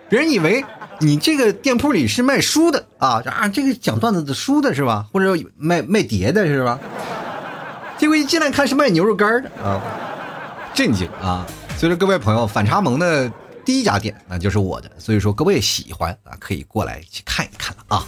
[0.09, 0.63] 别人以为
[0.99, 5.05] 你这个店铺里是卖书的啊啊，这个讲段子的书的是吧？
[5.11, 6.79] 或者卖卖碟的是吧？
[7.97, 9.81] 结果一进来看是卖牛肉干的啊。
[10.73, 11.45] 震惊啊！
[11.77, 13.31] 所以说各位朋友，反差萌的
[13.63, 18.03] 第一家店那就是我的，所以说各位喜欢啊，可以过来去看一看了啊。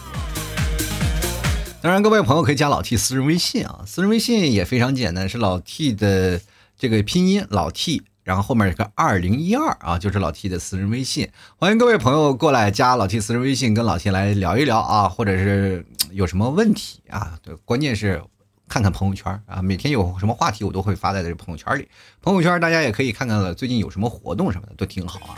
[1.85, 6.41] 当然，各位朋友可以加老 T 私人微信啊，私人微信也非常简单，是老 T 的
[6.75, 11.29] 这个拼音老 T，然后后面有个二零一二啊，就是老 T 的私人微信。
[11.57, 17.37] 欢迎各位朋友过来加老 T 私人微信，跟老 T 来聊一聊啊，或者是有什么问题啊？
[17.43, 18.19] 对，关键是。
[18.67, 21.87] 看看朋友圈啊，每天有什么话题我都会发在这朋友圈里。
[22.19, 25.37] 朋友圈大家也可以看看了，最近有什么活动什么的都挺好啊。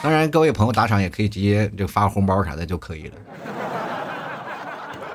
[0.00, 3.16] 当然，各位朋友打赏也可以直接就发个红包啥的就可以了。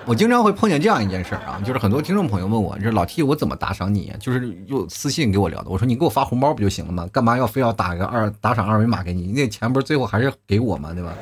[0.06, 4.14] 我经常会碰见这样一件事啊，就是很多听众朋友问我，这老 T 我怎么打赏你？
[4.20, 5.70] 就是用私信给我聊的。
[5.70, 7.08] 我说你给我发红包不就行了吗？
[7.12, 9.32] 干嘛要非要打个二打赏二维码给你？
[9.32, 10.94] 那钱不是最后还是给我吗？
[10.94, 11.14] 对吧？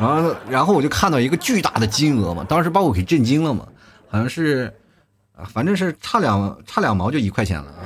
[0.00, 3.66] 然后然后我就看到一个巨大的金额嘛，当时把我给震惊了嘛，
[4.08, 4.72] 好像是。
[5.34, 7.80] 啊，反正是差两差两毛就一块钱了啊！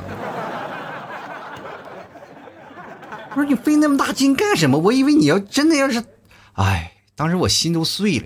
[3.33, 4.77] 不是你费那么大劲干什么？
[4.77, 6.03] 我以为你要真的要是，
[6.55, 8.25] 哎，当时我心都碎了。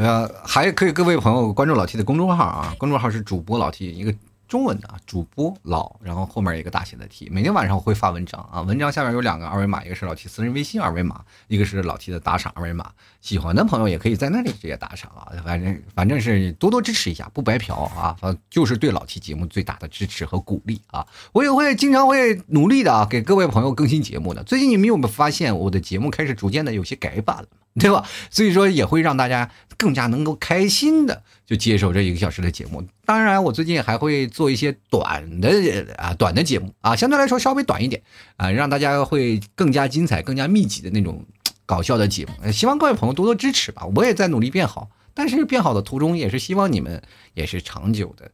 [0.00, 4.14] 呃还可以，各位朋友关注老 T 的公众号啊，公众号是主播老 T 一个。
[4.48, 12.90] 中文的主播老，然后后面一个大写的 T，每天晚上我会发文章啊，文章下面有两个二维码，一个是老 T 私人微信二维码，一个是老 T 的打赏二维码，
[13.22, 18.14] 喜欢的朋友也可以在那里直接打赏啊，反正反正是多多支持一下，不白嫖啊，
[18.50, 24.44] 就是对老 T 节目最大的支持和鼓励啊，我也会经常会努力的啊，给各位朋友更新节目的。
[24.44, 27.48] 最近你们有没有发现我的节目开始逐渐的有些改版了？
[27.80, 28.06] 对吧？
[28.30, 32.86] 所以说也会让大家更加能够开心的就接受这一个小时的节目。
[33.04, 35.50] 当然，我最近还会做一些短的
[35.96, 38.02] 啊短的节目啊，相对来说稍微短一点
[38.36, 41.24] 啊，让大家会更加精彩、更加密集的那种
[41.64, 42.52] 搞笑的节目。
[42.52, 47.02] 希望各位朋友多多支持吧，我也在努力变好，但是变好的途中也是希望你们
[47.34, 48.30] 也是长久的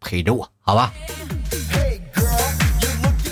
[0.00, 0.92] 陪着我，好吧？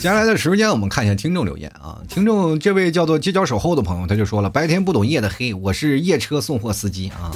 [0.01, 2.01] 接下来的时间，我们看一下听众留言啊。
[2.09, 7.31] 听众这位叫做街角守候的朋友，他就说了：“白天不懂夜的黑，我是夜车送货司机啊，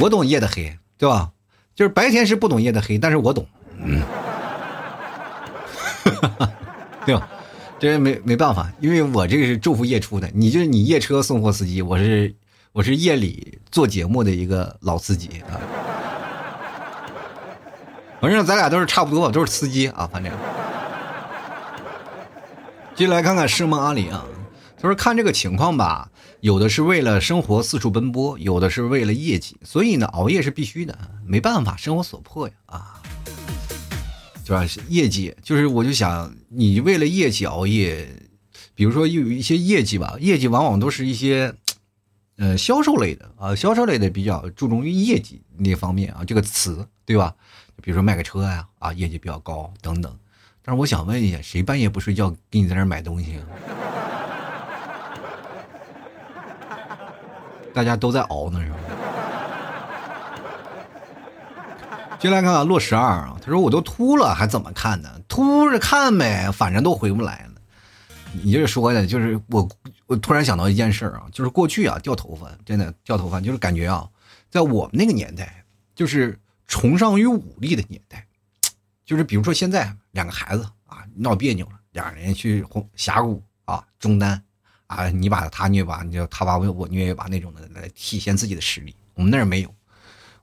[0.00, 1.30] 我懂夜的黑，对吧？
[1.76, 3.46] 就是白天是不懂夜的黑，但是我懂，
[3.78, 4.02] 嗯，
[7.06, 7.28] 对吧？
[7.78, 12.34] 这没没办法，因为我这个是昼伏夜出的，你就是你夜车送货司机，我是
[12.72, 15.54] 我是夜里做节目的一个老司机啊。
[18.20, 20.32] 反正咱俩都是差不多，都是司机啊，反正。”
[22.94, 24.24] 接来看看诗梦阿里啊，
[24.76, 33.02] 他说看这个情况吧，有的是为了生活四处奔波，有的是为了业绩，所以呢熬夜是必须的，没办法，生活所迫呀啊，
[34.44, 34.64] 对吧？
[34.88, 38.06] 业绩就是，我就想你为了业绩熬夜，
[38.74, 41.54] 比如说有一些业绩吧，业绩往往都是一些，
[42.36, 47.34] 呃，销售类的啊，销售类的比较注重于业绩那方面啊，这个词对吧？
[47.82, 50.16] 比如说卖个车呀啊，业绩比较高等等。
[50.64, 53.42] 但是我想问一下，谁半夜不睡觉给你在那买东西啊？
[57.74, 58.76] 大家都在熬呢，是吧？
[62.18, 65.10] 进来看看落十二啊，他说我都秃了，还怎么看呢？
[65.26, 67.60] 秃着看呗，反正都回不来了。
[68.44, 69.68] 你这说的，就是我，
[70.06, 74.06] 我突然想到一件事啊，就是过去啊掉头发，真的掉头发，就是感觉啊，
[74.48, 78.24] 在我们那个年代，就是崇尚于武力的年代。
[79.04, 84.42] 就是比如说现在两个孩子啊闹别扭了，两人去红峡谷啊中单
[84.86, 88.94] 啊，你把他虐吧，你就他把我我虐一把那种的来体现自己的实力。
[89.14, 89.74] 我们那儿没有，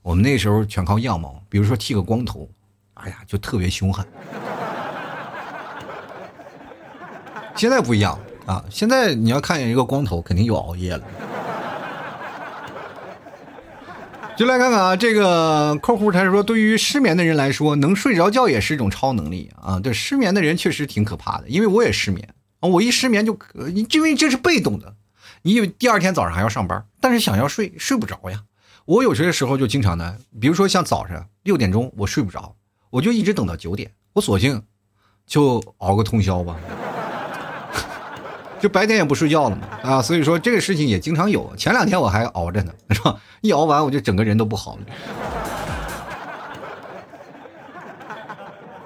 [0.02, 1.42] 我们那时候全靠样貌。
[1.48, 2.48] 比如说剃个光头，
[2.94, 4.06] 哎呀就特别凶狠。
[7.56, 11.04] 现在不一样啊，现在你要看见一个光头，肯定有熬夜了。
[14.40, 19.78] 就来看看啊，这个客户他说，对于失眠的人来说，能睡着觉也是一种超能力啊。
[19.78, 22.26] 对，失眠的人确实挺可怕的，因为我也失眠
[22.60, 22.66] 啊。
[22.66, 23.38] 我一失眠就，
[23.92, 24.94] 因为这是被动的，
[25.42, 28.42] 你以为第二天早上还要上班，但是想要睡睡不着呀。
[28.86, 32.56] 我有些时候就经常的，比如说像早上六点钟我睡不着，
[32.88, 34.62] 我就一直等到九点，我索性
[35.26, 36.56] 就熬个通宵吧。
[38.60, 41.54] 就白天也不睡觉了嘛，啊，所以说这个事情也经常有。
[41.56, 43.18] 前两天我还熬着呢，是吧？
[43.40, 44.80] 一熬完我就整个人都不好了。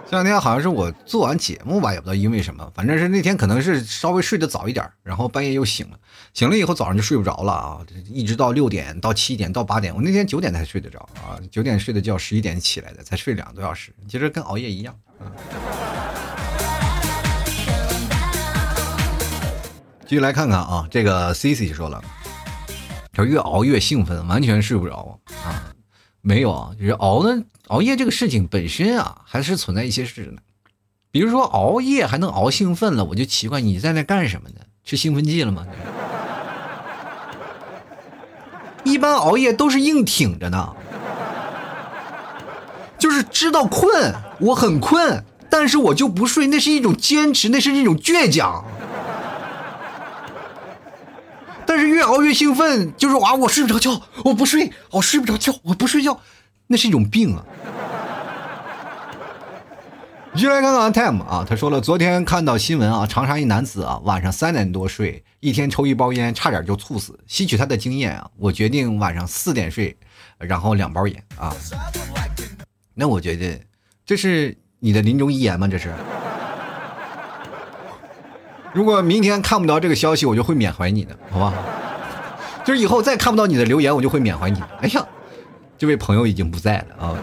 [0.06, 5.98] 前两天好像是我做完节目吧，也不知道因为什么，反正是那天可能是稍微睡得早一点，然后半夜又醒了，
[6.34, 15.26] 醒了以后早上就睡不着了啊，一直到六点到七点到八点，我那天九点才睡得着啊，九点睡的觉，十一点起来的，才睡两个多小时，其实跟熬夜一样啊。
[20.06, 22.02] 继续来看看啊，这个 C C 说了，
[23.12, 25.72] 他越熬越兴奋，完全睡不着啊。
[26.20, 30.42] 没有啊，就是熬呢熬夜这个事情本身啊，还是存在一些事呢。
[31.10, 34.56] 比如说熬夜还能熬兴奋了，我就奇怪你在那干什么呢？
[34.84, 35.66] 吃兴奋剂了吗？
[38.84, 40.76] 一般熬夜都是硬挺着呢，
[42.98, 48.62] 就是知道困，我很困，但是我就不睡，那是一种坚持，那是一种倔强。
[51.66, 56.21] 但是越熬越兴奋，就是啊，我睡不着觉，我不睡，我睡不着觉，我不睡觉，
[56.67, 57.44] 那是一种病啊。
[60.37, 67.17] 继来看看 Tim 啊，他说了，昨天看到新闻啊，长沙一男子啊，晚上三点多睡，一天抽一包烟，差点就猝死。
[67.29, 69.96] 吸取他的经验啊，我决定晚上四点睡，
[70.38, 71.54] 然后两包烟啊。
[72.94, 73.60] 那我觉得
[74.04, 75.69] 这是你的临终遗言吗？
[75.69, 75.94] 这是。
[78.75, 81.54] 如果明天看不到这个消息，我就会缅怀你的，好吧？
[82.64, 84.60] 就是以后再看不到你的留言，我就会缅怀你。
[84.81, 85.06] 哎呀，
[85.79, 87.14] 这位朋友已经不在了啊！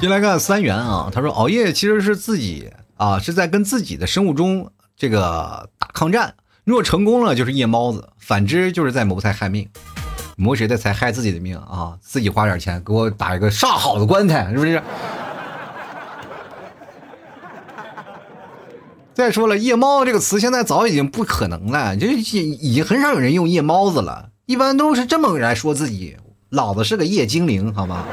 [0.00, 6.34] 进来看三元啊，他说熬夜其实是自己啊，是在跟自己的生物钟这个打抗战。
[6.64, 9.68] 若成功了，就是夜猫子；反之，就是在谋财害命。
[10.36, 11.98] 谋谁的财害自己的命啊！
[12.00, 14.82] 自己花点钱给我打一个上好的棺材，是不是？
[19.14, 26.16] 再说了，夜猫这个词现在早已经不可能了，就已已经很少有人用夜猫子了，一般都是这么来说自己，
[26.48, 28.06] 老子是个夜精灵，好吗？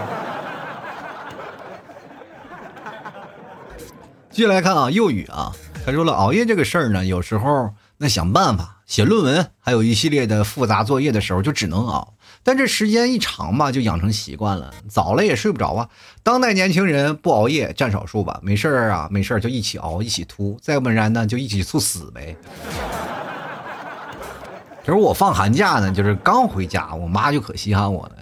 [4.30, 5.54] 继续来看啊，幼语啊，
[5.86, 12.14] 他说了，熬夜这个事儿呢，有时候那想办法写论文，还有一系列的复杂作业的时候，就只能熬。
[12.50, 15.88] 但这时间一长吧，就养成习惯了，早了也睡不着啊。
[16.24, 22.36] 当代年轻人不熬夜占少数吧，没事儿啊，没事儿就一起熬，一起秃，再不然呢就一起猝死呗。
[24.90, 28.16] 就是我放寒假呢，就是刚回家，我妈就可稀罕我了。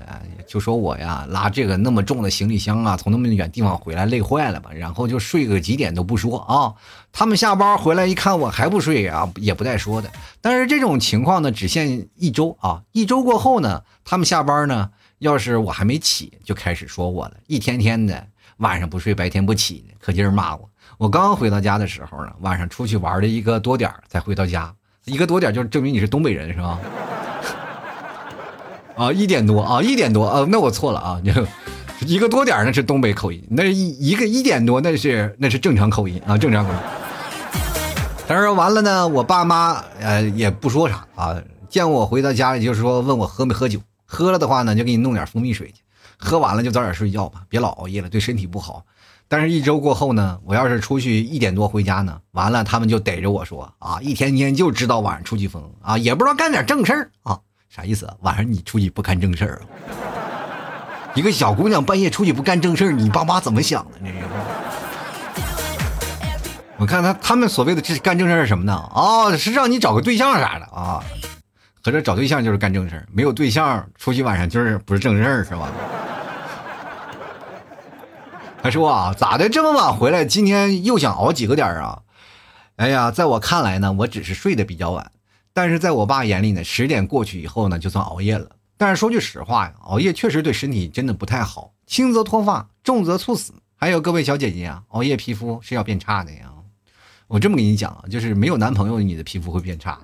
[0.46, 4.70] 就说我呀，拉这个那么重的行李箱啊，从那么远地方回来累坏了吧？
[4.74, 6.74] 然后就睡个几点都不说啊。
[7.14, 10.12] 他们下班回来一看我还不睡啊，也不带说的。
[10.42, 12.82] 但是这种情况呢，只限一周啊。
[12.92, 14.90] 一周过后呢，他们下班呢，
[15.20, 20.70] 要是我还没起，就开始说我了，一天天的晚上不睡，白天不起，可劲儿骂我。
[20.98, 24.74] 我刚回到家的时候呢，晚上出去玩了一个多点儿才回到家，
[25.08, 26.80] 一个多点就证明你是东北人是吧？
[28.98, 31.22] 啊，一点多啊，一点多啊，那我错了啊，
[32.06, 36.80] 一个多点那是东北口音，那一一个一点多那是那是正常口音啊，正常口音。
[38.28, 45.82] 但是完了呢，我爸妈呃也不说啥啊，见我回到家里就是说问我喝没喝酒，喝了的话呢就给你弄点蜂蜜水去，
[46.18, 48.84] 喝完了就早点睡觉吧，别老熬夜了，对身体不好。
[49.30, 57.38] 但是，一周过后呢，我要是出去一点多回家呢，完了他们就逮着我说啊，一天天就知道晚上出去疯啊，也不知道干点正事儿啊。
[57.70, 58.10] 啥意思？
[58.22, 61.12] 晚上你出去不干正事儿啊？
[61.14, 64.00] 一个小姑娘半夜出去不干正事儿，你爸妈怎么想的？
[64.00, 64.14] 这是？
[66.78, 68.74] 我看他他们所谓的这干正事儿是什么呢？
[68.94, 71.04] 哦，是让你找个对象啥的啊？
[71.84, 75.70] 合着找对象就是干正事儿，没有对象出去晚上就是不是正事儿是吧？
[78.68, 80.26] 他说啊，咋的这么晚回来？
[80.26, 82.02] 今天又想熬几个点啊？
[82.76, 85.10] 哎呀，在我看来呢，我只是睡得比较晚。
[85.54, 88.50] 但是在我爸眼里呢，十点过去以后呢，就算熬夜了。
[88.76, 93.54] 但是说句实话呀，熬夜确实对身体真的不太好，轻则脱发，重则猝死。
[93.78, 96.52] 还有各位小姐姐啊，熬夜皮肤是要变差的呀。
[97.28, 99.98] 我这么跟你讲啊，就是没有男朋友，你的皮肤会变差。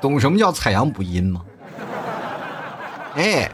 [0.00, 1.44] 懂什么叫采阳补阴吗？
[3.14, 3.48] 哎，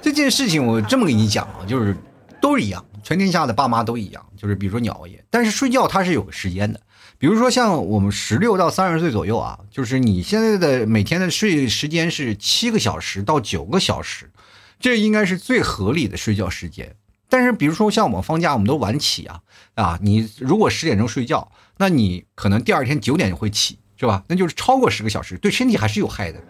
[0.00, 1.96] 这件事情我这么跟你讲啊，就是
[2.40, 4.24] 都是一样，全天下的爸妈都一样。
[4.36, 6.80] 就是比如说你熬夜，但是睡觉它是有个时间的。
[7.18, 14.30] 比如说像我们十六到三十岁左右啊，就是你现在的每天的睡时间是七个小时到九个小时，
[14.78, 16.94] 这应该是最合理的睡觉时间。
[17.28, 19.40] 但是比如说像我们放假，我们都晚起啊
[19.74, 24.22] 啊，你如果十点钟睡觉，那你可能第二天九点就会起，是吧？
[24.28, 26.40] 那就是超过十个小时，对身体还是有害的，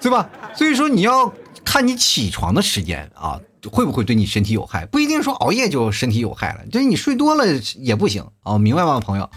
[0.00, 0.28] 对吧？
[0.54, 1.32] 所以说你要
[1.64, 3.40] 看你起床的时间啊。
[3.70, 4.86] 会不会对你身体有害？
[4.86, 7.44] 不一定说熬夜就身体有害了，就是你睡多了
[7.76, 9.30] 也不行啊，明白吗，朋友？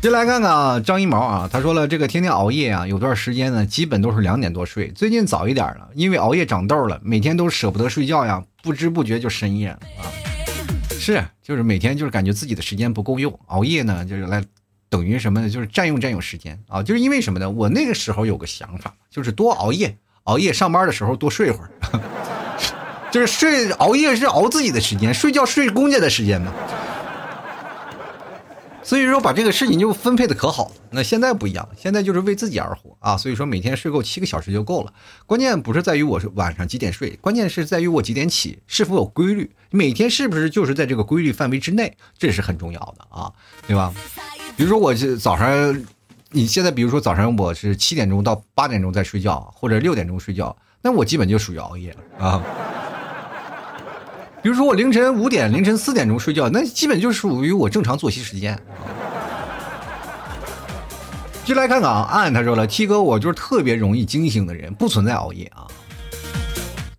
[0.00, 10.08] 就来看看啊，张一毛啊，他说了，这个天天熬夜啊，有段时间呢，基本都是两点多睡，最近早一点了，因为熬夜长痘了，每天都舍不得睡觉呀，不知不觉就深夜了啊。
[10.98, 14.42] 是，就是每天就是感觉自己的时间不够用，熬夜呢就是来
[14.88, 15.50] 等于什么呢？
[15.50, 17.50] 就是占用占用时间啊，就是因为什么呢？
[17.50, 21.70] 我那个时候有个想法，就是多熬夜，熬夜上班的时候多睡会儿。
[23.10, 26.52] 就是睡熬夜是熬自己的时间，睡觉睡公家的时间嘛。
[28.82, 30.74] 所以说把这个事情就分配的可好了。
[30.90, 33.16] 那现在不一样，现在就是为自己而活啊。
[33.16, 34.92] 所以说每天睡够七个小时就够了。
[35.26, 39.50] 关键不是在于我是晚上几点睡，关键是在于我几点起，是否有规律。
[39.70, 43.30] 每天是不是就是在这个规律范围之内，这是很重要的啊，
[43.66, 43.92] 对吧？
[44.58, 45.84] 比如说我是早上，
[46.32, 52.42] 你现在比如说早上我是七点钟到八点钟在睡觉，或者六点钟睡觉，那我基本就属于熬夜了啊。
[54.42, 58.60] 比如说我凌晨五点、凌晨四点钟睡觉，那基本就属于我正常作息时间。
[61.44, 65.68] 就来看看啊，安安他说了，T 哥，我就是特别容易惊醒的人，不存在熬夜啊。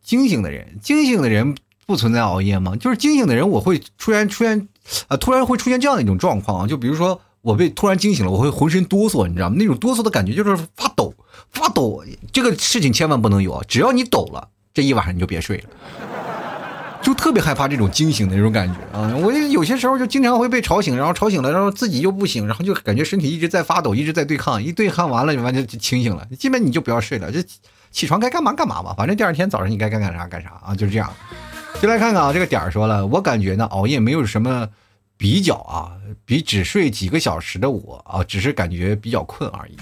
[0.02, 2.78] 惊醒的人，惊醒的人不存在熬夜吗？
[2.78, 4.70] 就是惊醒的人，我会突然出现，
[5.10, 9.56] 啊，突然会出现这样的一种状况啊，就比如说我被突然惊醒了，我会浑身哆嗦，你知道吗？
[9.58, 11.14] 那种哆嗦的感觉就是发抖，
[11.52, 12.04] 发抖。
[12.32, 15.64] 这个事情千万不能有啊，只要你抖了，这一晚上你就别睡了。
[17.02, 19.16] 就特别害怕这种惊醒的那种感觉啊！
[19.16, 26.28] 我有些时候就经常会被吵醒，然后吵醒了，然后自己又不醒，然后就感觉身体一直在发抖，一直在对抗，一对抗完了就完全就清醒了。
[26.38, 27.40] 基本你就不要睡了，就
[27.90, 31.10] 起床该干嘛干嘛吧，反正第二天早上你该干干啥干啥啊，就是这样。
[31.82, 34.68] 就来看看啊，这个点儿说了，我感觉呢，熬夜没有什么
[35.20, 35.92] 比较啊，
[36.24, 39.76] 比只睡几个小时的我啊，只是感觉比较困而已。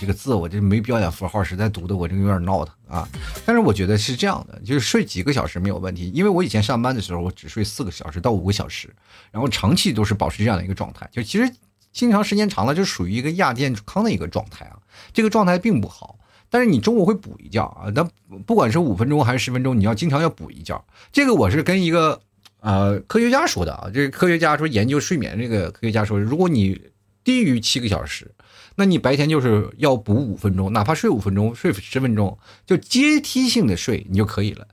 [0.00, 3.06] 这个字我这没标点符号，实在读的我这个有点闹腾啊。
[3.44, 8.88] 但是我觉得是这样的，就是睡几个小时没有问题，因为我以前上班的时候，我只睡四个小时到五个小时，
[9.30, 11.06] 然后长期都是保持这样的一个状态。
[11.12, 11.54] 就其实
[11.92, 14.78] 经常时间长了，就属于一个亚健康的一个状态啊。
[15.12, 16.18] 这个状态并不好，
[16.48, 17.90] 但是你中午会补一觉啊。
[17.94, 18.08] 那
[18.46, 20.82] 不管是五分钟还是十分钟，你要经常要补一觉。
[21.12, 22.20] 这个我是跟一个
[22.66, 26.80] 呃科学家说的啊，这科学家说研究睡眠这个科学家说，如果你
[27.22, 28.32] 低于七个小时。
[28.78, 34.68] 那你白天就是要补五分钟，哪怕睡五分钟、睡十分钟，就阶梯性的睡你就可以了。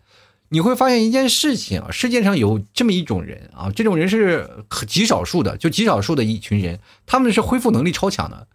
[0.50, 4.50] 你会发现一件事情啊，世界上有这么一种人啊，这种人是
[4.90, 8.46] 极少数的，就极少数的一群人，他们是恢复能力超强的。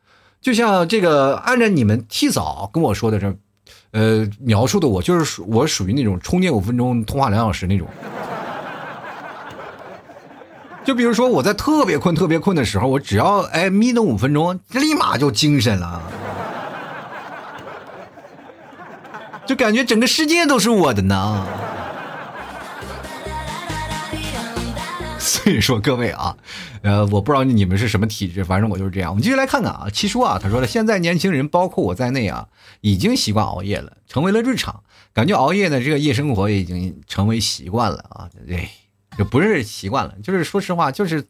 [0.43, 3.35] 就像这个，按照你们替嫂跟我说的这，
[3.93, 7.89] 呃，描述的我就是属我属于那种充电五分钟，通话两小时那种。
[10.89, 16.01] 就比如说我在特别困、特别困的时候，我只要哎眯瞪五分钟，立马就精神了，
[19.45, 21.47] 就感觉整个世界都是我的呢。
[25.19, 26.35] 所以说各位啊，
[26.81, 29.11] 呃，我不知道你们是什么体质，反正我就是这样。
[29.11, 32.49] 我们继续来看看啊，七叔啊，他说了，现在年轻人包括我在内啊，
[32.81, 34.83] 已经习惯熬夜了，成为了日常，
[35.13, 38.67] 感觉熬夜的这个夜生活已经成为习惯了啊，对。
[39.19, 41.25] 就不是习惯了，就是说实话，就是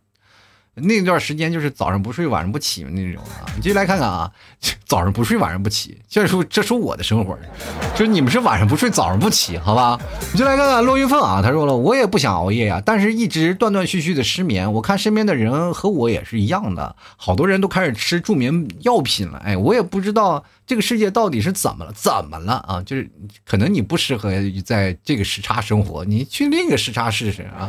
[0.83, 3.47] 那段时间就是早上不睡晚上不起那种啊。
[3.57, 4.31] 你继续来看看啊，
[4.87, 7.39] 早上不睡晚上不起，这是这是我的生活，
[7.95, 9.99] 就是你们是晚上不睡早上不起，好吧？
[10.33, 14.72] 你就来看看骆云凤啊，他说了，我也不想熬夜呀，但是一直断断续续的失眠。
[14.72, 19.39] 我看身边的人和我也是一样的，好多人都开始吃助眠药品了。
[19.45, 22.83] 哎，我也不知道这个世界到底是怎么了，怎么了啊？
[22.85, 23.11] 就是
[23.45, 24.33] 可能你不适合
[24.64, 27.68] 在这个时差生活，你去另一个时差试试啊。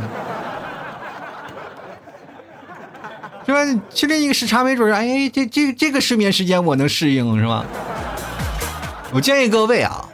[3.50, 3.82] 是吧？
[3.89, 7.66] 去另一个时差，没准儿哎，这这这个睡眠时间我能适应，是吧？
[9.12, 10.08] 我建议各位啊，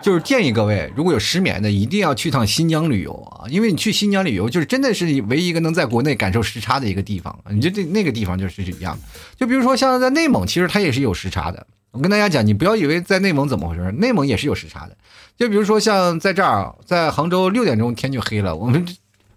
[0.00, 7.38] 就是建议各位，如果有失眠的，一定要去趟新疆旅游啊，因为你去新疆旅游，就是真的是唯一一个能在国内感受时差的一个地方。
[7.50, 9.02] 你这这那个地方就是一样的。
[9.36, 11.66] 就比如说像在内蒙，其实它也是有时差的。
[11.90, 14.96] 我跟大家讲，你不要以为在内蒙怎么回事，内蒙也是有时差的。
[15.36, 18.82] 就比如说像在这儿，在杭州六点钟天就黑了，我们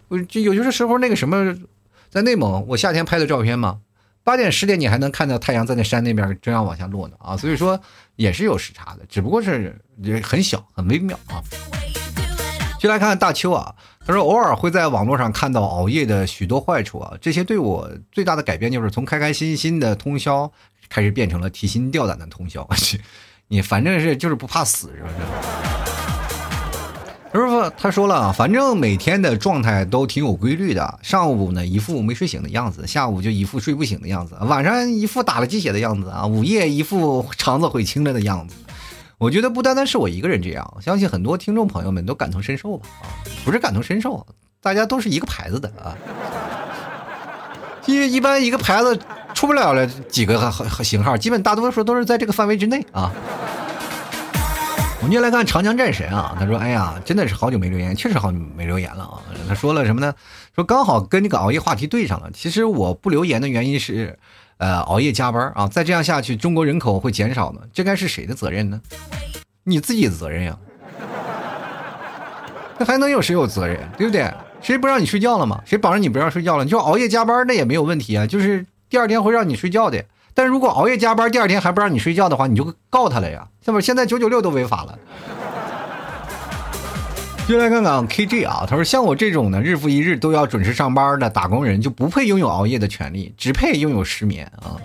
[0.07, 1.53] 我就有些时候那个什么。
[2.15, 3.79] 在内蒙，我夏天拍的照片嘛，
[4.23, 7.77] 八点十点你还能看到太阳在那山那边正要往下落呢啊，所以说
[8.15, 11.43] 也是有时差的，只不过是也很小很微妙啊。
[12.79, 13.75] 就来看看大秋啊，
[14.07, 20.49] 他说偶尔会在网络上看到熬夜的许多坏处啊，这些对我最大的改变就是从开开心心的通宵
[20.87, 22.65] 开始变成了提心吊胆的通宵，
[23.49, 25.15] 你反正是就是不怕死是不是？
[27.41, 30.99] 师傅他说了，反正每天的状态都挺有规律的。
[31.01, 38.55] 上午呢一副没睡醒的样子，下午就一副睡不醒的样子，晚上一副打了鸡血的样子啊，午夜一副肠子悔青了的样子。
[39.17, 42.87] 我觉得不单单是我一个人这样，相信很多听众朋友们都感同身受吧？
[43.01, 43.07] 啊，
[43.43, 44.25] 不是感同身受，
[44.61, 45.95] 大家都是一个牌子的啊。
[47.85, 48.97] 因为一般一个牌子
[49.33, 50.51] 出不了了几个
[50.83, 53.11] 型号，基本大多数都是在这个范围之内啊。
[55.05, 60.11] 我们就来看长江战神啊，他说：“哎呀，真的是好久没留言，确实好久没留言了啊。”他说了什么呢？
[60.55, 62.31] 说刚好跟这个熬夜话题对上了。
[62.33, 64.17] 其实我不留言的原因是，
[64.57, 67.61] 呃，熬夜加班啊，再这样下去，中国人口会减少呢。
[67.71, 68.81] 这该是谁的责任呢？
[69.63, 70.57] 你自己的责任呀。
[72.79, 73.87] 那还能有谁有责任？
[73.99, 74.33] 对不对？
[74.59, 75.61] 谁不让你睡觉了吗？
[75.67, 76.63] 谁绑着你不让睡觉了？
[76.63, 80.03] 你说熬夜加班那也没有问题啊，就是第二天会让你睡觉的。
[80.35, 83.81] 但如果熬夜加班，第二天还不让你睡觉的话，你就告他了呀，是不？
[83.81, 84.99] 现在九九六都违法了。
[87.47, 94.75] 就来看看 KJ 啊，他说像我这种呢，日复一日都要准时上班的打工人，就不配拥有熬夜的权利，只配拥有失眠啊！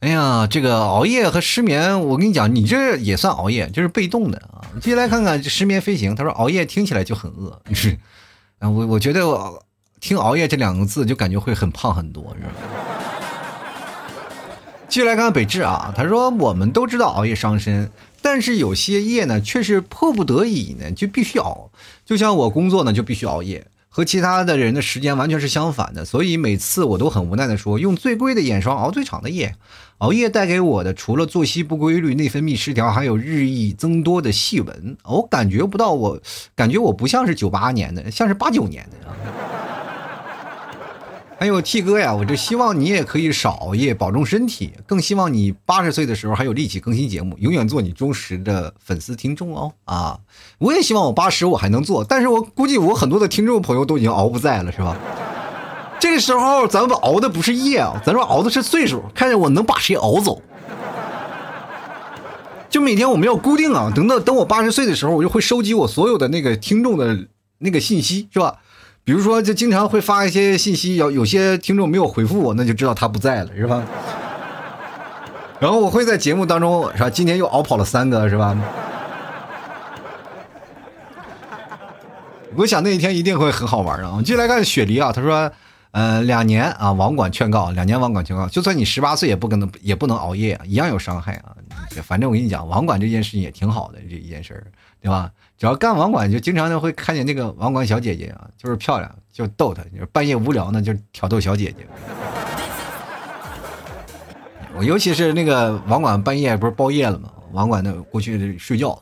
[0.00, 4.60] 哎呀，这个熬夜和失眠，我跟你讲，你这也算熬夜，就是被动的啊。
[4.80, 7.96] 接下来看看失眠飞行，他说熬夜听起来就很饿，是
[8.60, 9.22] 啊，我我觉得
[10.00, 12.50] 听熬夜这两个字就感觉会很胖很多，是吧？
[14.88, 17.90] 继续来看北志啊，他说我们都知道熬夜伤身，
[18.22, 21.70] 但是有些夜呢却是迫不得已呢就必须熬，
[22.04, 29.56] 就像我工作呢就必须熬夜，和其他的人的时间完全是相反的，所以每次我都很无奈的说，用最贵的眼霜熬最长的夜。
[29.98, 36.20] 熬夜带给我的除了作息不规律、内分泌失调，还有日益增多的细纹，我感觉不到，我
[36.54, 39.14] 感觉我不像是九八年的，像是八九年的啊。
[41.36, 44.72] 还有 T 哥呀，我就希望你也可以少熬夜，保重身体。
[44.86, 49.72] 更希望你八十岁的时候还有力气更新节目，永远做你忠实的粉丝听众哦。
[49.84, 50.18] 啊，
[50.58, 54.96] 我也希望我八十我还能做，但是我估计我很多的听众朋友都已经熬不在了，是吧？
[55.98, 60.40] 这个时候咱们熬的不是夜啊，咱说熬的是岁数，看见我能把谁熬走。
[62.70, 67.26] 就每天我们要固定啊，等到等我八十岁的时候，我就会收集我所有的那个听众的
[67.58, 68.56] 那个信息，是吧？
[69.04, 73.82] 比如说，就经常会发一些信息，有有些听众没有回复我，那就知道他不在了，是吧？
[75.60, 77.10] 然后我会在节目当中，是吧？
[77.10, 78.56] 今天又熬跑了三个，是吧？
[82.56, 84.08] 我想那一天一定会很好玩啊！
[84.10, 85.50] 我们继续来看雪梨啊，他说，
[85.90, 91.53] 呃，两年啊，网管劝告，两年网管劝告，就算你十八岁也不可能也不能熬夜，一样有伤害啊。
[92.02, 94.66] 反正我跟你讲，网管这件事情也挺好的，这一件事儿，
[95.00, 95.30] 对吧？
[95.56, 101.86] 只要干网管，就经常的会看见那个网管小姐姐啊，就是漂亮，就逗她，就是半夜无聊呢，就挑逗小姐姐。
[104.76, 107.30] 我尤其是那个网管半夜不是包夜了吗？
[107.52, 109.00] 网管的过去睡觉，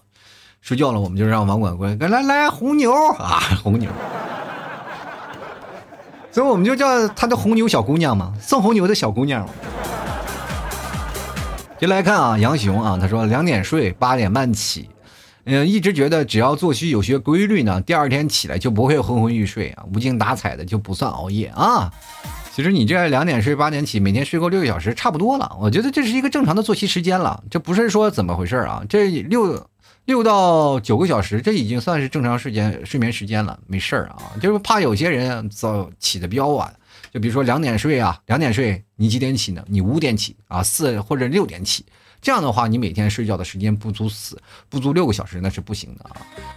[0.60, 3.90] 睡觉了，我们就让网管过来，来来红牛啊，红牛。
[6.30, 9.48] 所以我们就叫她的红牛小姑娘嘛，送红牛的小姑娘。
[11.82, 14.88] 就来看啊，杨雄啊，他说两点睡，八点半起，
[15.46, 21.92] 嗯，一直觉得只要作息有些规律呢，第二天起来就不会昏昏欲睡啊，无精打采的就不算熬夜啊。
[22.52, 28.84] 其实你这两点睡八点起，每天睡够六个小时差不多了，我觉得这是一个正常的作息时间了，这不是说怎么回事啊？
[28.88, 29.66] 这六
[30.04, 36.72] 六到九个小时，这已经算是正常时间睡眠时间了，没事儿啊，就是怕有些人早起的比较晚。
[37.12, 39.62] 就比如说两点睡啊，两点睡，你几点起呢？
[39.68, 41.84] 你五点起啊，四或者六点起，
[42.22, 44.40] 这样的话，你每天睡觉的时间不足四
[44.70, 46.16] 不足六个小时，那是不行的啊。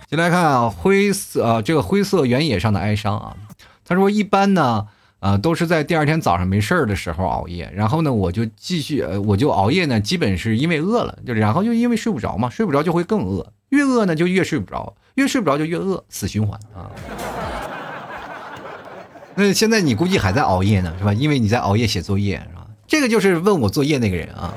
[0.10, 3.36] 先来看啊，灰色啊，这个灰色原野上的哀伤啊，
[3.84, 4.88] 他说一般呢，
[5.20, 16.89] 呃，都是在第二天早上没事儿的时候熬夜，然后呢，我就继续，呃，我就熬夜呢，基本是因为饿了，就然后就因为睡不着嘛，睡不着就会更饿，越饿呢就越睡不着，越睡不着就越饿，死循环啊。
[19.36, 21.14] 那现在你估计还在熬夜呢，是吧？
[21.14, 22.66] 因为你在熬夜写作业，是吧？
[22.88, 24.54] 这个就是问我作业那个人啊。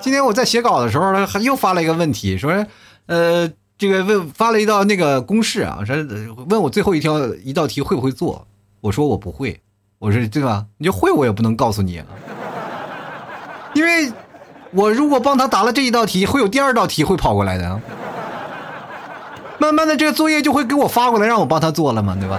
[0.00, 2.66] 今天我在写稿的时候，还又发了一个问题，说，
[3.06, 5.96] 呃，这个问发了一道那个公式啊，说
[6.48, 8.46] 问我最后一条一道题会不会做？
[8.80, 9.60] 我说我不会，
[9.98, 10.66] 我说对吧？
[10.78, 12.02] 你就会我也不能告诉你，
[13.74, 14.12] 因为
[14.72, 17.80] 我如果帮他答了这一道题，会有第二道题会跑过来的。
[19.64, 22.38] 慢慢的，这个作业就会给我发过来，让我帮他做了嘛，对吧？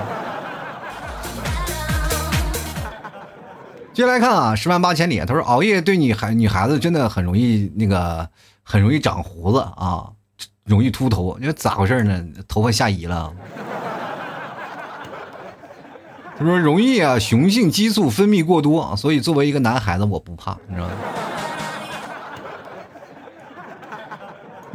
[3.94, 8.30] 接下来看啊，十万八千里，他说熬夜对女孩女孩子真的很容易那个，
[8.62, 10.06] 很容易长胡子啊，
[10.66, 11.36] 容易秃头。
[11.40, 12.24] 你说咋回事呢？
[12.48, 13.34] 头发下移了？
[16.38, 20.94] 他说容易啊，雄性激素分泌过多，所以作为一个男孩子，我不怕，你知道吗？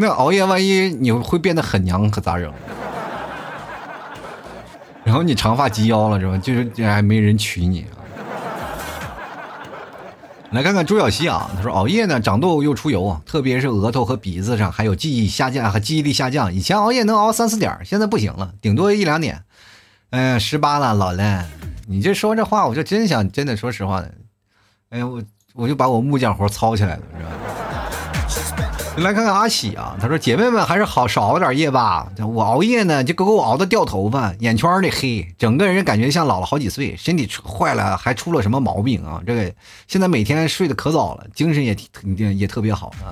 [0.00, 2.50] 那熬夜万一你会变得很娘，可咋整？
[5.04, 6.38] 然后你长发及腰了是吧？
[6.38, 7.84] 就是还没人娶你！
[10.52, 16.52] 来看看朱小溪啊，他说熬夜呢长痘又出油，特别是额头和鼻子上，还有记忆下降和记忆力下降。
[16.52, 19.42] 以前熬夜能熬三四点，现在不行了，顶多一两点。
[20.08, 21.44] 哎呀，十八了，老了。
[21.88, 24.14] 你这说这话，我就真想真的说实话的。
[24.88, 25.22] 哎呀，我
[25.52, 27.30] 我就把我木匠活操起来了，是吧？
[29.00, 32.06] 来看看阿喜啊，他说：“姐妹们还是好少熬点夜吧。
[32.18, 39.22] 我熬夜呢，就给我熬的掉头发，眼圈里黑，整个人感觉像老了好几岁，身体坏了，还出了什么毛病啊？
[39.26, 39.50] 这个
[39.88, 41.74] 现在每天睡得可早了，精神也
[42.16, 43.08] 也也特别好啊。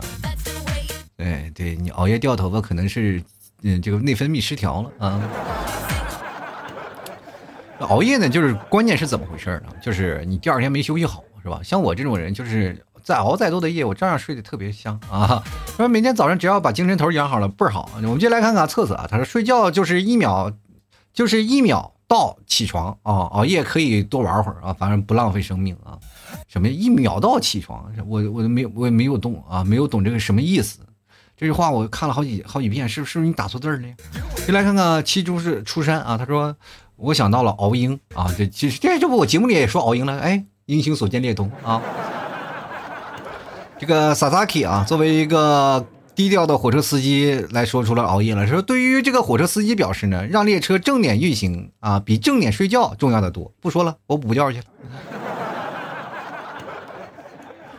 [1.16, 3.22] 对对，你熬夜掉头发可能是
[3.62, 5.20] 嗯这个内分泌失调了啊。
[7.88, 9.72] 熬夜呢，就是关键是怎么回事呢？
[9.82, 11.60] 就是你第二天没休息好，是吧？
[11.64, 12.76] 像我这种人就是。”
[13.08, 15.42] 再熬再多的夜，我照样睡得特别香 啊！
[15.66, 17.88] 他说每天早上只要把精神头养好了，倍儿好。
[17.94, 19.06] 我们就来看看测测啊。
[19.10, 20.52] 他说睡觉就是一秒，
[21.14, 23.32] 就是一秒到起床啊。
[23.32, 25.96] 熬夜可以多玩会儿啊，反正不浪费生命啊。
[26.48, 27.90] 什么一秒到起床？
[28.06, 30.80] 我我都没我也没有懂啊，没有懂这个什么意思。
[31.34, 33.88] 这句话我看了好几好几遍，是不是你打错字儿了？
[34.46, 36.18] 就来看看七珠是出山啊。
[36.18, 36.54] 他说
[36.96, 40.20] 我想到了熬鹰啊，这其实这这不我节目里也说熬鹰了？
[40.20, 41.80] 哎，英雄所见略同啊。
[43.78, 48.46] 这个 Sasaki 啊，作为一个低调的火车司机来说出了熬夜了。
[48.46, 53.52] 说对于这个火车司机表示呢，让列车正点运行啊，比正点睡觉重要的多。
[53.60, 54.64] 不说了，我补觉去了。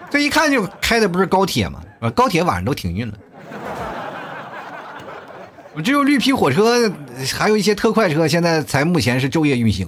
[0.10, 1.82] 这一看就开的不是高铁嘛，
[2.16, 3.14] 高铁晚上都停运了。
[5.84, 6.92] 只有绿皮火车，
[7.38, 9.88] 还有一些特快车，现在才目前是昼夜运行。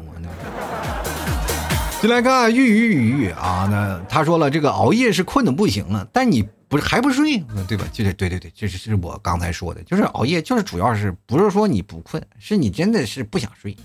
[2.02, 7.38] 进来看玉玉玉玉啊，那他说了，这个熬夜是困的不行了，但你不是还不睡，
[7.68, 7.86] 对吧？
[7.94, 13.78] 就是对对对，这是是我刚才说的，就是熬夜就是主要是不是说你不困，是你真的是不想睡。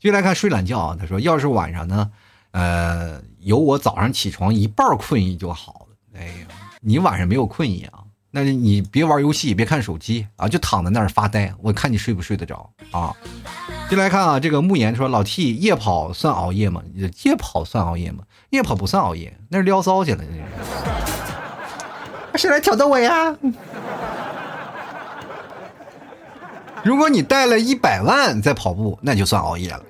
[0.00, 2.10] 进来看睡懒觉啊，他说要是晚上呢，
[2.52, 6.18] 呃，有我早上起床一半困意就好了。
[6.18, 6.46] 哎呀，
[6.80, 8.00] 你晚上没有困意啊？
[8.30, 13.14] 那你别玩游戏，别看手机啊，就躺在那儿发呆，我看你睡不睡得着啊？
[13.88, 16.82] 进来看啊，这个慕言说老 T 夜跑算熬夜吗？
[16.94, 18.22] 夜跑算熬夜吗？
[18.50, 20.22] 夜跑不算熬夜，那是撩骚去了。
[22.34, 23.34] 谁来挑逗我呀？
[26.84, 29.82] 如果你带了一百万在跑步，那就算熬夜了，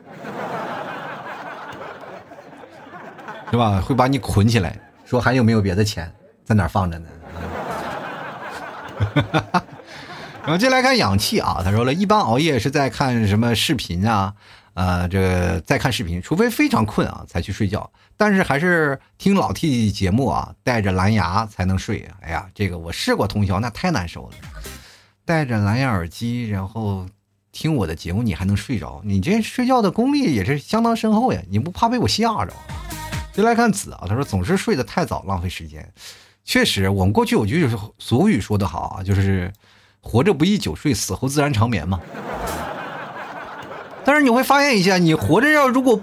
[3.51, 3.81] 是吧？
[3.81, 6.11] 会把你捆起来，说还有没有别的钱
[6.45, 7.09] 在哪放着呢？
[10.43, 14.35] 然后接下来看氧气啊，他说了一般熬夜是在看什么视频啊？
[14.75, 22.09] 呃，这个在看视频，除非非常困啊才去睡觉，但是还是听老 T 节目啊，带着蓝牙才能睡。
[22.21, 24.37] 哎呀，这个我试过通宵，那太难受了。
[25.25, 27.05] 带着蓝牙耳机，然后
[27.51, 29.03] 听我的节目，你还能睡着？
[29.05, 31.43] 你这睡觉的功力也是相当深厚呀！
[31.51, 32.53] 你不怕被我吓着？
[33.35, 35.93] 就来看子啊，他说总是睡得太早，浪费时间。
[36.49, 37.69] 确实，我们过去有句
[37.99, 39.53] 俗语说得好啊，就是
[40.01, 42.01] 活着不易久睡，死后自然长眠嘛。
[44.03, 46.01] 但是你会发现一下，你活着要如果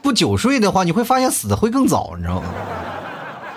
[0.00, 2.54] 不久睡的话，你会发现死的会更早，你知道吗？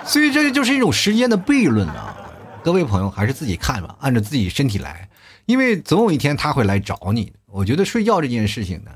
[0.03, 2.17] 所以这就是一种时间的悖论啊。
[2.63, 5.07] 各位朋友，还是自己看吧，按照自己身体来，
[5.45, 7.31] 因为总有一天他会来找你。
[7.45, 8.89] 我觉得睡觉这件事情呢，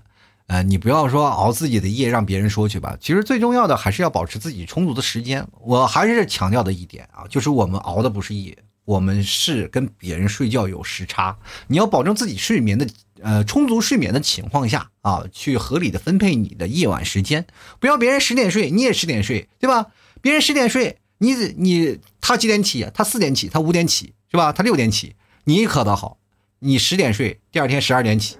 [0.47, 5.47] 呃，你不要说熬自己的夜让别人说去吧，其实最重要的还是要保持自己充足的时间。
[5.61, 11.37] 我还是强调的一点啊，就是我们熬的不是夜，我们是跟别人睡觉有时差。
[11.67, 12.87] 你要保证自己睡眠的
[13.21, 17.47] 呃充足睡眠的情况下啊，去合理的分配你的夜晚时间，
[17.79, 19.87] 不要别人十点睡你也十点睡，对吧？
[20.21, 20.99] 别人十点睡。
[21.17, 22.85] 你你他几点起？
[22.93, 24.51] 他四点起，他五点起，是吧？
[24.51, 25.15] 他六点起。
[25.45, 26.17] 你可倒好，
[26.59, 28.35] 你十点睡，第二天十二点起。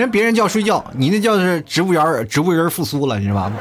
[0.00, 3.52] 人别人叫睡觉，你那叫是植物园植物人复苏了，你知道吧？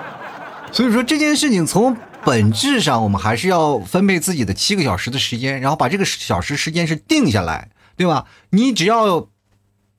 [0.72, 8.26] 所以说这件事情从本质上，我们还是要分配自己的七个小时的时间，然后把这个小时时间是定下来，对吧？
[8.50, 9.28] 你只要。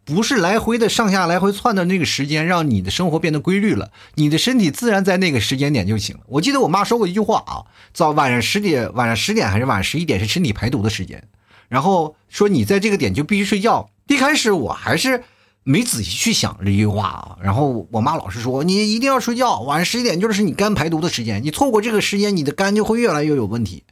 [0.05, 6.23] 不是来回的上下来回窜的那个时间，让你的生活变得规律了，你的身体自然在那个时间点就行了。
[6.29, 7.61] 我记得我妈说过一句话啊，
[7.93, 11.23] 早晚上十点，晚上十点还是晚上十一点是身体排毒的时间，
[11.67, 13.91] 然后说你在这个点就必须睡觉。
[14.07, 15.23] 一开始我还是
[15.63, 23.83] 没仔细去想这句话啊，然后我妈老是说你一定要睡觉，晚上十一点就是你肝排毒的时间，你错过这个时间，你的肝就会越来越有问题。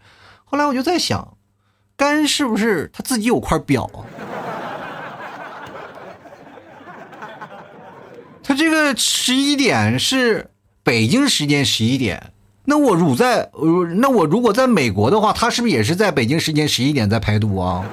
[0.45, 1.38] 后来我就在想，
[1.95, 3.89] 肝是不是它自己有块表
[8.43, 8.55] 它？
[8.55, 10.49] 这个十一点是
[10.82, 12.32] 北京时间十一点，
[12.63, 13.51] 那我如在，
[13.97, 17.86] 那我如果在美国的话，他是不是也是在北京时间十一点在排毒啊？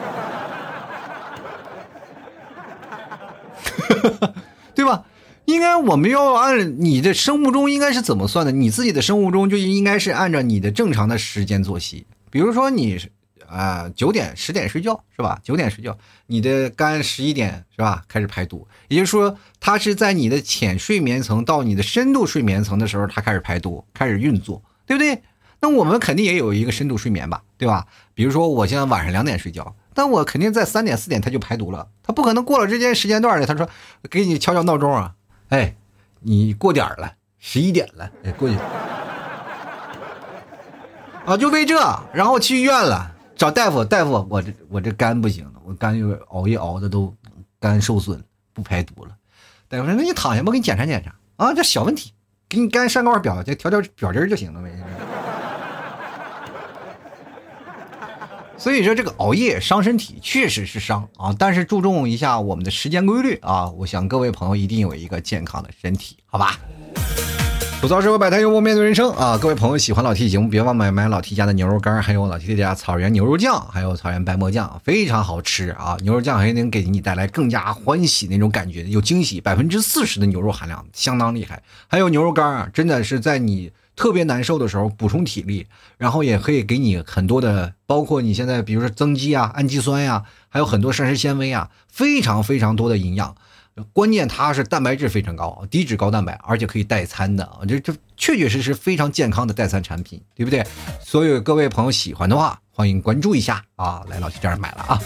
[4.74, 5.04] 对吧？
[5.46, 8.52] 应该我们要按你的生物钟应该是怎么算的？
[8.52, 12.98] 你自己的生物钟就应该是按照你的正常的时间作息，比如说你。
[13.46, 15.38] 啊，九点十点睡觉是吧？
[15.44, 15.96] 九点睡觉，
[16.26, 25.22] 你的肝十一点是吧开始排毒，也就是说，它是在你的浅睡眠层到你的深度睡眠层的时候，它开始排毒，开始运作，对不对？
[25.60, 27.86] 那我们肯定也有一个深度睡眠吧，对吧？
[28.12, 33.46] 比如说，我现在晚上两点睡觉，但我肯定在三点四点它就排毒了，它不可能过了这间时间段的。
[33.46, 33.68] 他说，
[34.10, 35.14] 给你敲敲闹钟啊，
[35.48, 35.76] 哎，
[36.20, 38.56] 你过点了，十一点了，哎，过去
[41.24, 41.78] 啊，就为这，
[42.12, 43.12] 然后去医院了。
[43.36, 47.12] 找大夫，大夫，我这我这肝不行了，我肝又熬夜熬的都
[47.58, 48.22] 肝受损，
[48.52, 49.10] 不排毒了。
[49.68, 51.12] 大夫说：“那你躺下，吧给你检查检查
[51.44, 52.12] 啊，这小问题，
[52.48, 54.70] 给你肝上块表，就调调表针就行了呗。”
[58.56, 61.34] 所以说这个熬夜伤身体，确实是伤啊。
[61.38, 66.58] 但是注重一下我们的时间规律啊，我想各位朋友一定有一个健康的身体，好吧？
[67.80, 69.36] 吐槽社会百态，幽默面对人生啊！
[69.36, 75.94] 各位朋友喜欢老 T 节目，别忘买买老 T 家的牛肉干，还有老 T 家草原牛肉酱，还有草原白馍酱，非常好吃啊！
[76.00, 81.62] 牛肉酱还能给你带来更加欢喜那种感觉，有惊喜，百分之四十的牛肉含量，相当厉害。
[81.86, 85.66] 还有牛肉干啊，真的是在你特别难受的时候补充体力，
[85.98, 93.34] 然后也可以给你很多的，包括你现在比如说增肌啊、氨基酸呀，还有很多膳食纤维啊，非常非常多的营养。
[93.92, 100.64] 关键它是蛋白质非常高，低脂高蛋白，而且可以代餐的啊，这这确确实实非常健康的代餐产品，对不对？
[101.02, 105.00] 所以各位朋友喜欢的话，欢迎关注一下啊，来老七这儿买了啊。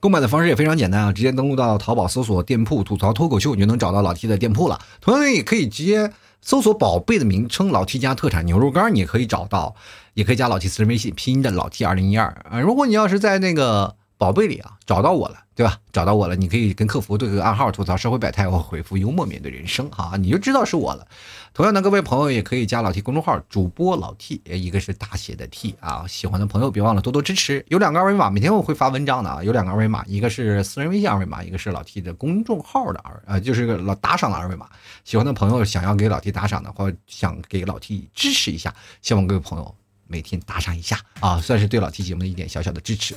[0.00, 4.80] 购买的方式也非常简单啊，直接登录到淘宝搜索店铺吐槽脱口秀，你就能找到老 T 的店铺了。
[5.00, 9.74] 同样也可以直接搜索宝贝的名称老 T 家特产牛肉干，你也可以找到，
[10.14, 12.60] 也可以加老 T 私人微信拼音的老 T 二零一二啊。
[12.60, 13.96] 如果你要是在那个。
[14.18, 15.78] 宝贝里啊找到我了，对吧？
[15.92, 21.06] 找到我了，你可以跟客服对个暗号，吐槽社会百态，我回复幽默面对人生，哈，你就知道是我了。
[21.58, 26.04] 同样的，各位朋友也可以加老 T 公众号，主播老 T，一个是大写的 T 啊。
[26.06, 34.68] 喜欢的朋友别忘了多多支持，有两个二维码，每天我会发文章的啊，有两个二维码，一个是私人微信二维码，一个是老 T 的公众号的二啊，就是个老打赏的二维码。
[35.02, 39.74] 喜欢的朋友想要给老 T 打赏的话，想给老 T 支持一下，希望各位朋友。
[40.10, 43.16] 每天打赏一下啊，算是对老 T 节目的一点小小的支持。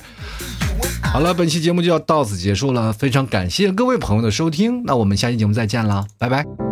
[1.04, 6.71] 好了，本期节目就要到此结束了，非常感谢各位朋友的收听，那我们下期节目再见了，拜拜。